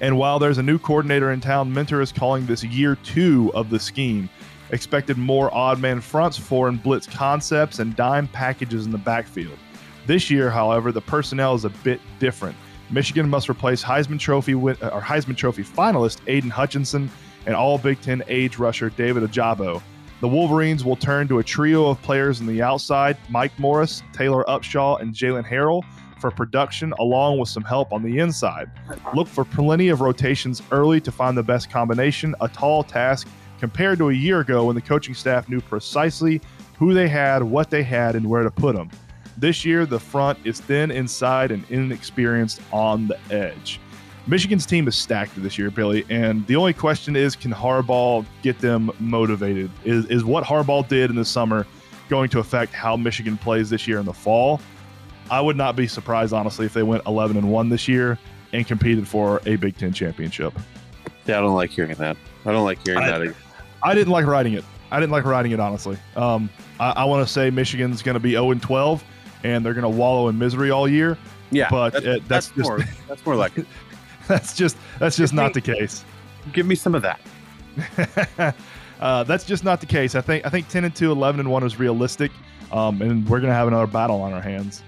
And 0.00 0.18
while 0.18 0.38
there's 0.38 0.58
a 0.58 0.62
new 0.62 0.78
coordinator 0.78 1.32
in 1.32 1.40
town, 1.40 1.72
Minter 1.72 2.00
is 2.00 2.12
calling 2.12 2.46
this 2.46 2.64
year 2.64 2.96
two 2.96 3.50
of 3.54 3.70
the 3.70 3.78
scheme. 3.78 4.28
Expected 4.70 5.18
more 5.18 5.52
odd 5.54 5.80
man 5.80 6.00
fronts, 6.00 6.38
foreign 6.38 6.76
blitz 6.76 7.06
concepts, 7.06 7.78
and 7.78 7.94
dime 7.94 8.26
packages 8.28 8.86
in 8.86 8.92
the 8.92 8.98
backfield. 8.98 9.58
This 10.06 10.30
year, 10.30 10.50
however, 10.50 10.92
the 10.92 11.00
personnel 11.00 11.54
is 11.54 11.64
a 11.64 11.70
bit 11.70 12.00
different. 12.18 12.56
Michigan 12.90 13.28
must 13.28 13.48
replace 13.48 13.82
Heisman 13.82 14.18
Trophy 14.18 14.54
win- 14.54 14.76
or 14.80 15.00
Heisman 15.00 15.36
Trophy 15.36 15.62
finalist 15.62 16.20
Aidan 16.26 16.50
Hutchinson 16.50 17.10
and 17.46 17.54
All 17.54 17.78
Big 17.78 18.00
Ten 18.00 18.22
edge 18.28 18.58
rusher 18.58 18.90
David 18.90 19.22
Ojabo. 19.22 19.82
The 20.20 20.28
Wolverines 20.28 20.84
will 20.84 20.96
turn 20.96 21.26
to 21.28 21.40
a 21.40 21.42
trio 21.42 21.88
of 21.88 22.00
players 22.02 22.40
on 22.40 22.46
the 22.46 22.62
outside: 22.62 23.16
Mike 23.28 23.58
Morris, 23.58 24.02
Taylor 24.12 24.44
Upshaw, 24.44 25.00
and 25.00 25.14
Jaylen 25.14 25.44
Harrell 25.44 25.82
for 26.20 26.30
production, 26.30 26.94
along 27.00 27.38
with 27.38 27.48
some 27.48 27.64
help 27.64 27.92
on 27.92 28.02
the 28.02 28.20
inside. 28.20 28.70
Look 29.14 29.26
for 29.26 29.44
plenty 29.44 29.88
of 29.88 30.00
rotations 30.00 30.62
early 30.70 31.00
to 31.00 31.10
find 31.10 31.36
the 31.36 31.42
best 31.42 31.68
combination, 31.68 32.36
a 32.40 32.48
tall 32.48 32.84
task 32.84 33.26
compared 33.58 33.98
to 33.98 34.10
a 34.10 34.12
year 34.12 34.40
ago 34.40 34.66
when 34.66 34.76
the 34.76 34.82
coaching 34.82 35.14
staff 35.14 35.48
knew 35.48 35.60
precisely 35.60 36.40
who 36.78 36.94
they 36.94 37.08
had, 37.08 37.42
what 37.42 37.70
they 37.70 37.82
had, 37.82 38.14
and 38.14 38.28
where 38.28 38.44
to 38.44 38.50
put 38.50 38.76
them. 38.76 38.88
This 39.36 39.64
year, 39.64 39.86
the 39.86 39.98
front 39.98 40.38
is 40.44 40.60
thin 40.60 40.92
inside 40.92 41.50
and 41.50 41.64
inexperienced 41.70 42.60
on 42.72 43.08
the 43.08 43.18
edge. 43.32 43.80
Michigan's 44.26 44.66
team 44.66 44.86
is 44.86 44.94
stacked 44.96 45.32
this 45.42 45.58
year, 45.58 45.70
Billy, 45.70 46.04
and 46.08 46.46
the 46.46 46.54
only 46.54 46.72
question 46.72 47.16
is 47.16 47.34
can 47.34 47.52
Harbaugh 47.52 48.24
get 48.42 48.58
them 48.60 48.90
motivated? 49.00 49.70
Is, 49.84 50.04
is 50.06 50.24
what 50.24 50.44
Harbaugh 50.44 50.86
did 50.86 51.10
in 51.10 51.16
the 51.16 51.24
summer 51.24 51.66
going 52.08 52.28
to 52.30 52.38
affect 52.38 52.72
how 52.72 52.96
Michigan 52.96 53.36
plays 53.36 53.68
this 53.68 53.88
year 53.88 53.98
in 53.98 54.06
the 54.06 54.12
fall? 54.12 54.60
I 55.30 55.40
would 55.40 55.56
not 55.56 55.74
be 55.74 55.86
surprised, 55.88 56.32
honestly, 56.32 56.66
if 56.66 56.72
they 56.74 56.82
went 56.84 57.02
11 57.06 57.36
and 57.36 57.50
1 57.50 57.68
this 57.68 57.88
year 57.88 58.18
and 58.52 58.66
competed 58.66 59.08
for 59.08 59.40
a 59.46 59.56
Big 59.56 59.76
Ten 59.76 59.92
championship. 59.92 60.52
Yeah, 61.26 61.38
I 61.38 61.40
don't 61.40 61.54
like 61.54 61.70
hearing 61.70 61.94
that. 61.94 62.16
I 62.44 62.52
don't 62.52 62.64
like 62.64 62.84
hearing 62.86 63.02
I- 63.02 63.18
that. 63.18 63.34
I 63.82 63.94
didn't 63.94 64.12
like 64.12 64.26
writing 64.26 64.52
it. 64.52 64.64
I 64.92 65.00
didn't 65.00 65.10
like 65.12 65.24
writing 65.24 65.50
it, 65.52 65.58
honestly. 65.58 65.96
Um, 66.14 66.48
I, 66.78 66.90
I 66.90 67.04
want 67.04 67.26
to 67.26 67.32
say 67.32 67.50
Michigan's 67.50 68.02
going 68.02 68.14
to 68.14 68.20
be 68.20 68.32
0 68.32 68.52
and 68.52 68.62
12, 68.62 69.02
and 69.42 69.64
they're 69.64 69.74
going 69.74 69.90
to 69.90 69.98
wallow 69.98 70.28
in 70.28 70.38
misery 70.38 70.70
all 70.70 70.86
year. 70.86 71.18
Yeah, 71.50 71.68
but 71.70 71.90
that's, 71.94 72.06
uh, 72.06 72.18
that's 72.28 72.48
that's, 72.48 72.50
just- 72.50 72.68
more. 72.68 72.80
That's 73.08 73.26
more 73.26 73.34
like 73.34 73.58
it. 73.58 73.66
That's 74.28 74.54
just 74.54 74.76
that's 74.98 75.16
just 75.16 75.32
Give 75.32 75.36
not 75.36 75.54
me- 75.54 75.60
the 75.60 75.74
case. 75.74 76.04
Give 76.52 76.66
me 76.66 76.74
some 76.74 76.94
of 76.94 77.02
that. 77.02 77.20
uh, 79.00 79.24
that's 79.24 79.44
just 79.44 79.64
not 79.64 79.80
the 79.80 79.86
case. 79.86 80.14
I 80.14 80.20
think 80.20 80.44
I 80.46 80.48
think 80.50 80.68
10 80.68 80.84
and 80.84 80.94
2, 80.94 81.10
11 81.10 81.40
and 81.40 81.50
1 81.50 81.62
is 81.64 81.78
realistic, 81.78 82.30
um, 82.70 83.00
and 83.02 83.28
we're 83.28 83.40
gonna 83.40 83.54
have 83.54 83.68
another 83.68 83.86
battle 83.86 84.20
on 84.20 84.32
our 84.32 84.40
hands. 84.40 84.82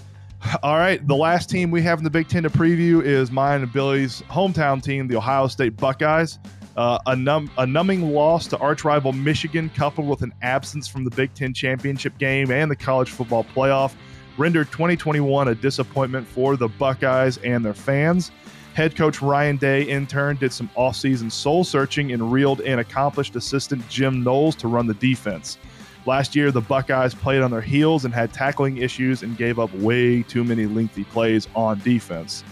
All 0.62 0.76
right, 0.76 1.06
the 1.06 1.14
last 1.16 1.48
team 1.50 1.70
we 1.70 1.82
have 1.82 1.98
in 1.98 2.04
the 2.04 2.10
Big 2.10 2.28
Ten 2.28 2.42
to 2.44 2.50
preview 2.50 3.02
is 3.02 3.30
mine 3.30 3.62
and 3.62 3.72
Billy's 3.72 4.22
hometown 4.22 4.82
team, 4.82 5.06
the 5.08 5.16
Ohio 5.16 5.46
State 5.48 5.76
Buckeyes. 5.76 6.38
Uh, 6.76 6.98
a, 7.06 7.16
num- 7.16 7.50
a 7.56 7.66
numbing 7.66 8.12
loss 8.12 8.46
to 8.48 8.58
arch 8.58 8.84
rival 8.84 9.10
Michigan, 9.12 9.70
coupled 9.74 10.06
with 10.06 10.20
an 10.20 10.34
absence 10.42 10.86
from 10.86 11.04
the 11.04 11.10
Big 11.10 11.32
Ten 11.32 11.54
championship 11.54 12.18
game 12.18 12.50
and 12.50 12.70
the 12.70 12.76
college 12.76 13.08
football 13.10 13.44
playoff, 13.44 13.94
rendered 14.36 14.70
2021 14.70 15.48
a 15.48 15.54
disappointment 15.54 16.26
for 16.26 16.56
the 16.56 16.68
Buckeyes 16.68 17.38
and 17.38 17.64
their 17.64 17.72
fans. 17.72 18.30
Head 18.76 18.94
coach 18.94 19.22
Ryan 19.22 19.56
Day, 19.56 19.88
in 19.88 20.06
turn, 20.06 20.36
did 20.36 20.52
some 20.52 20.68
offseason 20.76 21.32
soul 21.32 21.64
searching 21.64 22.12
and 22.12 22.30
reeled 22.30 22.60
in 22.60 22.80
accomplished 22.80 23.34
assistant 23.34 23.88
Jim 23.88 24.22
Knowles 24.22 24.54
to 24.56 24.68
run 24.68 24.86
the 24.86 24.92
defense. 24.92 25.56
Last 26.04 26.36
year, 26.36 26.50
the 26.50 26.60
Buckeyes 26.60 27.14
played 27.14 27.40
on 27.40 27.50
their 27.50 27.62
heels 27.62 28.04
and 28.04 28.12
had 28.12 28.34
tackling 28.34 28.76
issues 28.76 29.22
and 29.22 29.34
gave 29.38 29.58
up 29.58 29.72
way 29.76 30.22
too 30.24 30.44
many 30.44 30.66
lengthy 30.66 31.04
plays 31.04 31.48
on 31.56 31.78
defense. 31.78 32.44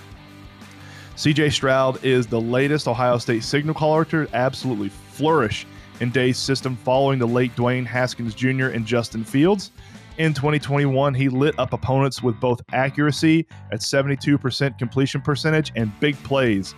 CJ 1.14 1.52
Stroud 1.52 2.02
is 2.02 2.26
the 2.26 2.40
latest 2.40 2.88
Ohio 2.88 3.18
State 3.18 3.44
signal 3.44 3.74
caller 3.74 4.06
to 4.06 4.26
absolutely 4.32 4.88
flourish 4.88 5.66
in 6.00 6.08
Day's 6.08 6.38
system 6.38 6.74
following 6.74 7.18
the 7.18 7.28
late 7.28 7.54
Dwayne 7.54 7.84
Haskins 7.84 8.34
Jr. 8.34 8.68
and 8.68 8.86
Justin 8.86 9.24
Fields. 9.24 9.72
In 10.16 10.32
2021, 10.32 11.12
he 11.14 11.28
lit 11.28 11.58
up 11.58 11.72
opponents 11.72 12.22
with 12.22 12.38
both 12.38 12.60
accuracy 12.72 13.46
at 13.72 13.80
72% 13.80 14.78
completion 14.78 15.20
percentage 15.20 15.72
and 15.74 15.98
big 15.98 16.14
plays. 16.22 16.74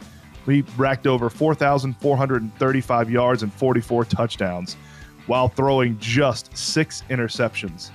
He 0.47 0.63
racked 0.79 1.07
over 1.07 1.29
4,435 1.29 3.11
yards 3.11 3.43
and 3.43 3.53
44 3.53 4.05
touchdowns 4.07 4.77
while 5.27 5.49
throwing 5.49 5.99
just 5.99 6.57
six 6.57 7.03
interceptions. 7.11 7.91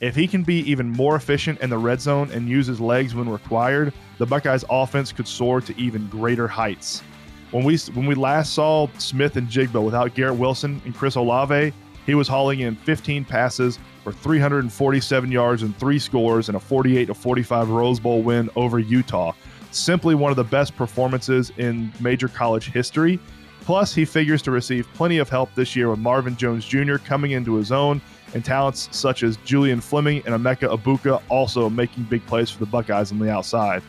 If 0.00 0.14
he 0.14 0.26
can 0.26 0.42
be 0.42 0.60
even 0.70 0.88
more 0.88 1.16
efficient 1.16 1.60
in 1.60 1.68
the 1.68 1.78
red 1.78 2.00
zone 2.00 2.30
and 2.30 2.48
use 2.48 2.66
his 2.66 2.80
legs 2.80 3.14
when 3.14 3.28
required, 3.28 3.92
the 4.18 4.26
Buckeyes 4.26 4.64
offense 4.70 5.12
could 5.12 5.28
soar 5.28 5.60
to 5.60 5.78
even 5.78 6.06
greater 6.08 6.48
heights. 6.48 7.02
When 7.50 7.64
we 7.64 7.76
when 7.94 8.06
we 8.06 8.14
last 8.14 8.54
saw 8.54 8.88
Smith-Njigba 8.98 9.82
without 9.82 10.14
Garrett 10.14 10.36
Wilson 10.36 10.80
and 10.84 10.94
Chris 10.94 11.16
Olave, 11.16 11.72
he 12.04 12.14
was 12.14 12.28
hauling 12.28 12.60
in 12.60 12.76
15 12.76 13.24
passes 13.24 13.78
for 14.06 14.12
347 14.12 15.32
yards 15.32 15.64
and 15.64 15.76
three 15.78 15.98
scores 15.98 16.48
in 16.48 16.54
a 16.54 16.60
48 16.60 17.06
to 17.06 17.14
45 17.14 17.70
Rose 17.70 17.98
Bowl 17.98 18.22
win 18.22 18.48
over 18.54 18.78
Utah. 18.78 19.32
Simply 19.72 20.14
one 20.14 20.30
of 20.30 20.36
the 20.36 20.44
best 20.44 20.76
performances 20.76 21.50
in 21.56 21.92
major 21.98 22.28
college 22.28 22.70
history. 22.70 23.18
Plus, 23.62 23.92
he 23.92 24.04
figures 24.04 24.42
to 24.42 24.52
receive 24.52 24.86
plenty 24.94 25.18
of 25.18 25.28
help 25.28 25.52
this 25.56 25.74
year 25.74 25.90
with 25.90 25.98
Marvin 25.98 26.36
Jones 26.36 26.64
Jr. 26.64 26.98
coming 26.98 27.32
into 27.32 27.56
his 27.56 27.72
own 27.72 28.00
and 28.32 28.44
talents 28.44 28.88
such 28.92 29.24
as 29.24 29.38
Julian 29.38 29.80
Fleming 29.80 30.22
and 30.24 30.36
Emeka 30.36 30.72
Egbuka 30.72 31.20
also 31.28 31.68
making 31.68 32.04
big 32.04 32.24
plays 32.26 32.48
for 32.48 32.60
the 32.60 32.66
Buckeyes 32.66 33.10
on 33.10 33.18
the 33.18 33.28
outside. 33.28 33.82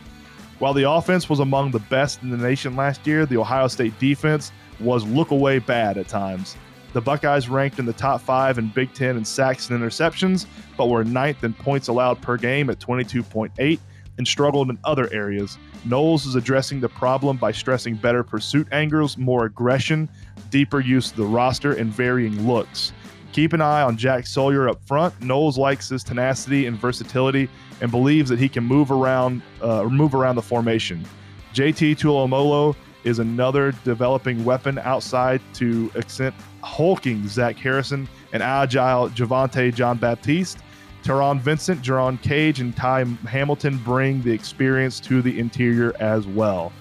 While 0.57 0.73
the 0.73 0.89
offense 0.89 1.29
was 1.29 1.41
among 1.41 1.69
the 1.69 1.79
best 1.79 2.23
in 2.23 2.31
the 2.31 2.37
nation 2.37 2.75
last 2.75 3.05
year, 3.05 3.27
the 3.27 3.37
Ohio 3.37 3.67
State 3.67 3.99
defense 3.99 4.51
was 4.79 5.05
look 5.05 5.29
away 5.29 5.59
bad 5.59 5.99
at 5.99 6.07
times. 6.07 6.57
The 6.93 7.01
Buckeyes 7.01 7.49
ranked 7.49 7.79
in 7.79 7.85
the 7.85 7.93
top 7.93 8.21
five 8.21 8.57
in 8.57 8.69
Big 8.69 8.93
Ten 8.93 9.17
in 9.17 9.25
sacks 9.25 9.69
and 9.69 9.79
interceptions, 9.79 10.45
but 10.77 10.87
were 10.87 11.03
ninth 11.03 11.43
in 11.43 11.53
points 11.53 11.89
allowed 11.89 12.21
per 12.21 12.37
game 12.37 12.69
at 12.69 12.79
22.8 12.79 13.79
and 14.17 14.27
struggled 14.27 14.69
in 14.69 14.79
other 14.83 15.11
areas. 15.13 15.57
Knowles 15.85 16.25
is 16.25 16.35
addressing 16.35 16.79
the 16.79 16.89
problem 16.89 17.37
by 17.37 17.51
stressing 17.51 17.95
better 17.95 18.23
pursuit 18.23 18.67
angles, 18.71 19.17
more 19.17 19.45
aggression, 19.45 20.09
deeper 20.49 20.79
use 20.79 21.11
of 21.11 21.17
the 21.17 21.25
roster, 21.25 21.73
and 21.73 21.91
varying 21.91 22.47
looks. 22.47 22.93
Keep 23.31 23.53
an 23.53 23.61
eye 23.61 23.83
on 23.83 23.97
Jack 23.97 24.25
Sawyer 24.25 24.67
up 24.67 24.81
front. 24.83 25.21
Knowles 25.21 25.57
likes 25.57 25.89
his 25.89 26.03
tenacity 26.03 26.65
and 26.65 26.79
versatility 26.79 27.49
and 27.81 27.91
believes 27.91 28.29
that 28.29 28.39
he 28.39 28.49
can 28.49 28.63
move 28.63 28.91
around 28.91 29.41
uh, 29.61 29.83
move 29.83 30.15
around 30.15 30.35
the 30.35 30.41
formation. 30.41 31.05
JT 31.53 31.97
Tuimoloau 31.97 32.75
is 33.07 33.19
another 33.19 33.71
developing 33.83 34.43
weapon 34.43 34.77
outside 34.79 35.41
to 35.53 35.89
accent 35.97 36.35
hulking 36.61 37.27
Zach 37.27 37.57
Harrison 37.57 38.07
and 38.33 38.43
agile 38.43 39.09
Javante 39.09 39.73
John 39.73 39.97
Baptiste. 39.97 40.59
Taron 41.03 41.39
Vincent, 41.39 41.81
Jerron 41.81 42.21
Cage, 42.21 42.59
and 42.59 42.75
Ty 42.75 43.05
Hamilton 43.29 43.77
bring 43.77 44.21
the 44.23 44.31
experience 44.31 44.99
to 45.01 45.21
the 45.21 45.39
interior 45.39 45.95
as 46.01 46.27
well. 46.27 46.73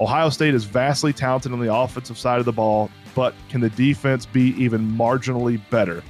Ohio 0.00 0.28
State 0.28 0.54
is 0.54 0.64
vastly 0.64 1.12
talented 1.12 1.52
on 1.52 1.58
the 1.58 1.74
offensive 1.74 2.16
side 2.16 2.38
of 2.38 2.44
the 2.44 2.52
ball, 2.52 2.88
but 3.14 3.34
can 3.48 3.60
the 3.60 3.70
defense 3.70 4.26
be 4.26 4.54
even 4.62 4.88
marginally 4.92 5.60
better? 5.70 6.04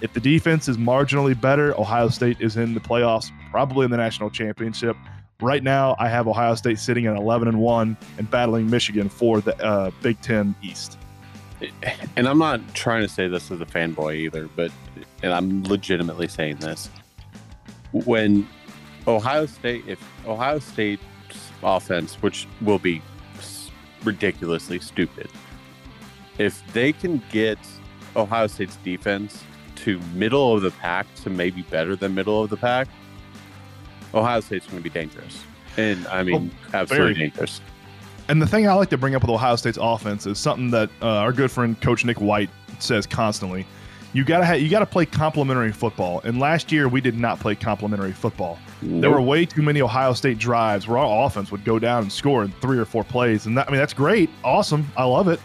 If 0.00 0.12
the 0.12 0.20
defense 0.20 0.68
is 0.68 0.76
marginally 0.76 1.38
better, 1.38 1.76
Ohio 1.80 2.08
State 2.08 2.40
is 2.40 2.56
in 2.56 2.72
the 2.72 2.80
playoffs, 2.80 3.32
probably 3.50 3.84
in 3.84 3.90
the 3.90 3.96
national 3.96 4.30
championship. 4.30 4.96
Right 5.40 5.62
now, 5.62 5.94
I 6.00 6.08
have 6.08 6.26
Ohio 6.26 6.56
State 6.56 6.80
sitting 6.80 7.06
at 7.06 7.14
11 7.14 7.46
and 7.46 7.60
1 7.60 7.96
and 8.18 8.28
battling 8.28 8.68
Michigan 8.68 9.08
for 9.08 9.40
the 9.40 9.56
uh, 9.64 9.92
Big 10.02 10.20
Ten 10.20 10.52
East. 10.62 10.98
And 12.16 12.26
I'm 12.26 12.38
not 12.38 12.74
trying 12.74 13.02
to 13.02 13.08
say 13.08 13.28
this 13.28 13.52
as 13.52 13.60
a 13.60 13.64
fanboy 13.64 14.16
either, 14.16 14.48
but 14.56 14.72
and 15.22 15.32
I'm 15.32 15.62
legitimately 15.62 16.26
saying 16.26 16.56
this. 16.56 16.90
When 17.92 18.48
Ohio 19.06 19.46
State, 19.46 19.84
if 19.86 20.04
Ohio 20.26 20.58
State's 20.58 21.04
offense, 21.62 22.16
which 22.16 22.48
will 22.60 22.80
be 22.80 23.00
ridiculously 24.02 24.80
stupid, 24.80 25.30
if 26.38 26.66
they 26.72 26.92
can 26.92 27.22
get 27.30 27.58
Ohio 28.16 28.48
State's 28.48 28.76
defense 28.78 29.44
to 29.76 30.00
middle 30.14 30.54
of 30.54 30.62
the 30.62 30.72
pack 30.72 31.06
to 31.22 31.30
maybe 31.30 31.62
better 31.62 31.94
than 31.94 32.16
middle 32.16 32.42
of 32.42 32.50
the 32.50 32.56
pack, 32.56 32.88
Ohio 34.14 34.40
State's 34.40 34.66
going 34.66 34.78
to 34.78 34.82
be 34.82 34.90
dangerous. 34.90 35.42
And 35.76 36.06
I 36.08 36.22
mean, 36.22 36.50
absolutely 36.74 37.14
very. 37.14 37.28
dangerous. 37.28 37.60
And 38.28 38.42
the 38.42 38.46
thing 38.46 38.68
I 38.68 38.74
like 38.74 38.90
to 38.90 38.98
bring 38.98 39.14
up 39.14 39.22
with 39.22 39.30
Ohio 39.30 39.56
State's 39.56 39.78
offense 39.80 40.26
is 40.26 40.38
something 40.38 40.70
that 40.70 40.90
uh, 41.00 41.06
our 41.06 41.32
good 41.32 41.50
friend 41.50 41.80
Coach 41.80 42.04
Nick 42.04 42.20
White 42.20 42.50
says 42.78 43.06
constantly. 43.06 43.66
You 44.12 44.24
gotta 44.24 44.44
ha- 44.44 44.54
you 44.54 44.68
gotta 44.68 44.86
play 44.86 45.06
complementary 45.06 45.72
football. 45.72 46.20
And 46.24 46.38
last 46.40 46.72
year 46.72 46.88
we 46.88 47.00
did 47.00 47.18
not 47.18 47.40
play 47.40 47.54
complementary 47.54 48.12
football. 48.12 48.58
There 48.80 49.10
were 49.10 49.20
way 49.20 49.44
too 49.44 49.62
many 49.62 49.82
Ohio 49.82 50.12
State 50.12 50.38
drives 50.38 50.86
where 50.86 50.98
our 50.98 51.26
offense 51.26 51.50
would 51.50 51.64
go 51.64 51.78
down 51.78 52.02
and 52.02 52.12
score 52.12 52.44
in 52.44 52.52
three 52.60 52.78
or 52.78 52.84
four 52.84 53.02
plays, 53.02 53.46
and 53.46 53.56
that, 53.58 53.66
I 53.68 53.70
mean 53.70 53.80
that's 53.80 53.92
great, 53.92 54.30
awesome, 54.44 54.86
I 54.96 55.04
love 55.04 55.28
it. 55.28 55.40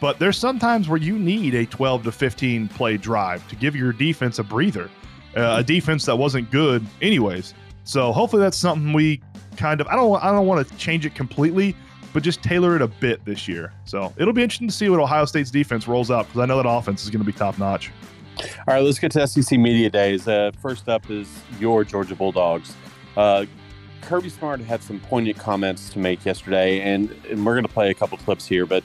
But 0.00 0.18
there's 0.18 0.38
sometimes 0.38 0.88
where 0.88 0.98
you 0.98 1.18
need 1.18 1.54
a 1.54 1.66
12 1.66 2.04
to 2.04 2.12
15 2.12 2.68
play 2.68 2.96
drive 2.96 3.46
to 3.48 3.56
give 3.56 3.76
your 3.76 3.92
defense 3.92 4.38
a 4.38 4.42
breather, 4.44 4.90
uh, 5.36 5.56
a 5.58 5.62
defense 5.62 6.06
that 6.06 6.16
wasn't 6.16 6.50
good 6.50 6.84
anyways. 7.02 7.52
So 7.90 8.12
hopefully 8.12 8.40
that's 8.40 8.56
something 8.56 8.92
we 8.92 9.20
kind 9.56 9.80
of 9.80 9.88
I 9.88 9.96
don't 9.96 10.22
I 10.22 10.30
don't 10.30 10.46
want 10.46 10.64
to 10.64 10.76
change 10.76 11.04
it 11.04 11.16
completely, 11.16 11.74
but 12.12 12.22
just 12.22 12.40
tailor 12.40 12.76
it 12.76 12.82
a 12.82 12.86
bit 12.86 13.24
this 13.24 13.48
year. 13.48 13.72
So 13.84 14.14
it'll 14.16 14.32
be 14.32 14.44
interesting 14.44 14.68
to 14.68 14.72
see 14.72 14.88
what 14.88 15.00
Ohio 15.00 15.24
State's 15.24 15.50
defense 15.50 15.88
rolls 15.88 16.08
out 16.08 16.26
because 16.28 16.40
I 16.40 16.46
know 16.46 16.56
that 16.62 16.68
offense 16.68 17.02
is 17.02 17.10
going 17.10 17.18
to 17.18 17.26
be 17.26 17.32
top 17.32 17.58
notch. 17.58 17.90
All 18.38 18.74
right, 18.74 18.78
let's 18.78 19.00
get 19.00 19.10
to 19.12 19.26
SEC 19.26 19.58
Media 19.58 19.90
Days. 19.90 20.28
Uh, 20.28 20.52
first 20.62 20.88
up 20.88 21.10
is 21.10 21.28
your 21.58 21.82
Georgia 21.82 22.14
Bulldogs. 22.14 22.76
Uh, 23.16 23.44
Kirby 24.02 24.28
Smart 24.28 24.60
had 24.60 24.84
some 24.84 25.00
poignant 25.00 25.36
comments 25.36 25.90
to 25.90 25.98
make 25.98 26.24
yesterday, 26.24 26.80
and, 26.82 27.10
and 27.28 27.44
we're 27.44 27.54
going 27.54 27.66
to 27.66 27.72
play 27.72 27.90
a 27.90 27.94
couple 27.94 28.16
clips 28.18 28.46
here. 28.46 28.66
But 28.66 28.84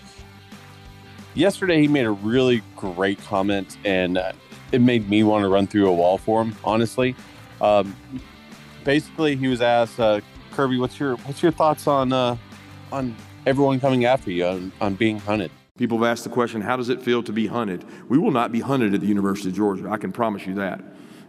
yesterday, 1.35 1.79
he 1.79 1.87
made 1.87 2.07
a 2.07 2.11
really 2.11 2.63
great 2.75 3.21
comment, 3.25 3.77
and 3.85 4.17
uh, 4.17 4.31
it 4.71 4.81
made 4.81 5.07
me 5.07 5.21
want 5.21 5.43
to 5.43 5.47
run 5.47 5.67
through 5.67 5.87
a 5.89 5.93
wall 5.93 6.17
for 6.17 6.41
him. 6.41 6.55
Honestly, 6.63 7.15
um, 7.61 7.95
basically, 8.85 9.35
he 9.35 9.47
was 9.49 9.61
asked, 9.61 9.99
uh, 9.99 10.21
"Kirby, 10.53 10.77
what's 10.77 10.97
your 10.97 11.17
what's 11.17 11.43
your 11.43 11.51
thoughts 11.51 11.87
on 11.87 12.13
uh, 12.13 12.37
on 12.93 13.13
everyone 13.45 13.81
coming 13.81 14.05
after 14.05 14.31
you 14.31 14.45
on, 14.45 14.71
on 14.79 14.95
being 14.95 15.19
hunted?" 15.19 15.51
People 15.77 15.97
have 15.97 16.07
asked 16.07 16.23
the 16.23 16.29
question, 16.29 16.61
how 16.61 16.77
does 16.77 16.87
it 16.87 17.01
feel 17.01 17.21
to 17.23 17.33
be 17.33 17.47
hunted? 17.47 17.83
We 18.07 18.17
will 18.17 18.31
not 18.31 18.53
be 18.53 18.61
hunted 18.61 18.93
at 18.93 19.01
the 19.01 19.07
University 19.07 19.49
of 19.49 19.55
Georgia. 19.55 19.89
I 19.89 19.97
can 19.97 20.13
promise 20.13 20.45
you 20.45 20.53
that. 20.53 20.81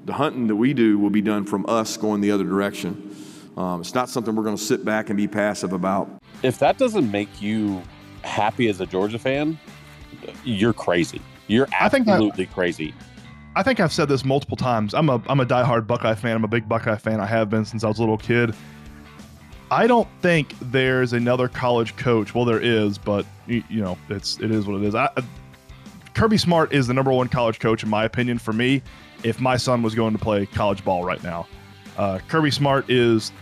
The 0.04 0.12
hunting 0.12 0.46
that 0.46 0.54
we 0.54 0.72
do 0.72 1.00
will 1.00 1.10
be 1.10 1.20
done 1.20 1.44
from 1.44 1.66
us 1.68 1.96
going 1.96 2.20
the 2.20 2.30
other 2.30 2.44
direction. 2.44 3.12
Um, 3.56 3.80
it's 3.80 3.92
not 3.92 4.08
something 4.08 4.36
we're 4.36 4.44
going 4.44 4.56
to 4.56 4.62
sit 4.62 4.84
back 4.84 5.10
and 5.10 5.16
be 5.16 5.26
passive 5.26 5.72
about. 5.72 6.08
If 6.44 6.60
that 6.60 6.78
doesn't 6.78 7.10
make 7.10 7.42
you 7.42 7.82
happy 8.22 8.68
as 8.68 8.80
a 8.80 8.86
Georgia 8.86 9.18
fan, 9.18 9.58
you're 10.44 10.72
crazy. 10.72 11.20
You're 11.48 11.66
I 11.80 11.88
think 11.88 12.06
that- 12.06 12.12
absolutely 12.12 12.46
crazy. 12.46 12.94
I 13.56 13.62
think 13.62 13.80
I've 13.80 13.92
said 13.92 14.10
this 14.10 14.22
multiple 14.22 14.56
times. 14.56 14.92
I'm 14.92 15.08
a 15.08 15.20
I'm 15.28 15.40
a 15.40 15.46
diehard 15.46 15.86
Buckeye 15.86 16.14
fan. 16.14 16.36
I'm 16.36 16.44
a 16.44 16.48
big 16.48 16.68
Buckeye 16.68 16.96
fan. 16.96 17.20
I 17.20 17.26
have 17.26 17.48
been 17.48 17.64
since 17.64 17.84
I 17.84 17.88
was 17.88 17.98
a 17.98 18.02
little 18.02 18.18
kid. 18.18 18.54
I 19.70 19.86
don't 19.86 20.06
think 20.20 20.54
there's 20.60 21.14
another 21.14 21.48
college 21.48 21.96
coach. 21.96 22.34
Well, 22.34 22.44
there 22.44 22.60
is, 22.60 22.98
but 22.98 23.24
you, 23.46 23.64
know, 23.70 23.96
it's 24.10 24.38
it 24.40 24.50
is 24.50 24.66
what 24.66 24.76
it 24.76 24.84
is. 24.84 24.94
I, 24.94 25.08
Kirby 26.12 26.36
Smart 26.36 26.74
is 26.74 26.86
the 26.86 26.94
number 26.94 27.10
one 27.10 27.28
college 27.28 27.58
coach 27.58 27.82
in 27.82 27.88
my 27.88 28.04
opinion. 28.04 28.38
For 28.38 28.52
me, 28.52 28.82
if 29.24 29.40
my 29.40 29.56
son 29.56 29.82
was 29.82 29.94
going 29.94 30.12
to 30.12 30.22
play 30.22 30.44
college 30.44 30.84
ball 30.84 31.02
right 31.02 31.22
now, 31.22 31.48
uh, 31.96 32.18
Kirby 32.28 32.50
Smart 32.50 32.90
is 32.90 33.32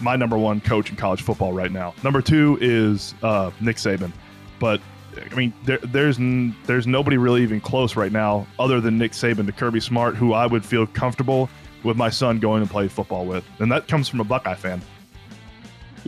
my 0.00 0.16
number 0.16 0.38
one 0.38 0.62
coach 0.62 0.88
in 0.88 0.96
college 0.96 1.20
football 1.20 1.52
right 1.52 1.70
now. 1.70 1.94
Number 2.02 2.22
two 2.22 2.56
is 2.62 3.14
uh, 3.22 3.50
Nick 3.60 3.76
Saban, 3.76 4.12
but 4.58 4.80
I 5.16 5.34
mean, 5.34 5.52
there, 5.64 5.78
there's 5.78 6.18
n- 6.18 6.54
there's 6.66 6.86
nobody 6.86 7.16
really 7.16 7.42
even 7.42 7.60
close 7.60 7.96
right 7.96 8.12
now, 8.12 8.46
other 8.58 8.80
than 8.80 8.98
Nick 8.98 9.12
Saban 9.12 9.46
to 9.46 9.52
Kirby 9.52 9.80
Smart, 9.80 10.16
who 10.16 10.32
I 10.32 10.46
would 10.46 10.64
feel 10.64 10.86
comfortable 10.86 11.48
with 11.82 11.96
my 11.96 12.10
son 12.10 12.38
going 12.38 12.64
to 12.64 12.70
play 12.70 12.88
football 12.88 13.24
with, 13.24 13.44
and 13.58 13.70
that 13.72 13.88
comes 13.88 14.08
from 14.08 14.20
a 14.20 14.24
Buckeye 14.24 14.54
fan. 14.54 14.82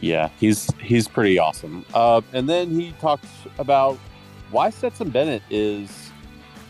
Yeah, 0.00 0.30
he's 0.38 0.72
he's 0.80 1.08
pretty 1.08 1.38
awesome. 1.38 1.84
Uh, 1.92 2.20
and 2.32 2.48
then 2.48 2.70
he 2.70 2.92
talks 3.00 3.28
about 3.58 3.98
why 4.50 4.70
Stetson 4.70 5.10
Bennett 5.10 5.42
is 5.50 6.10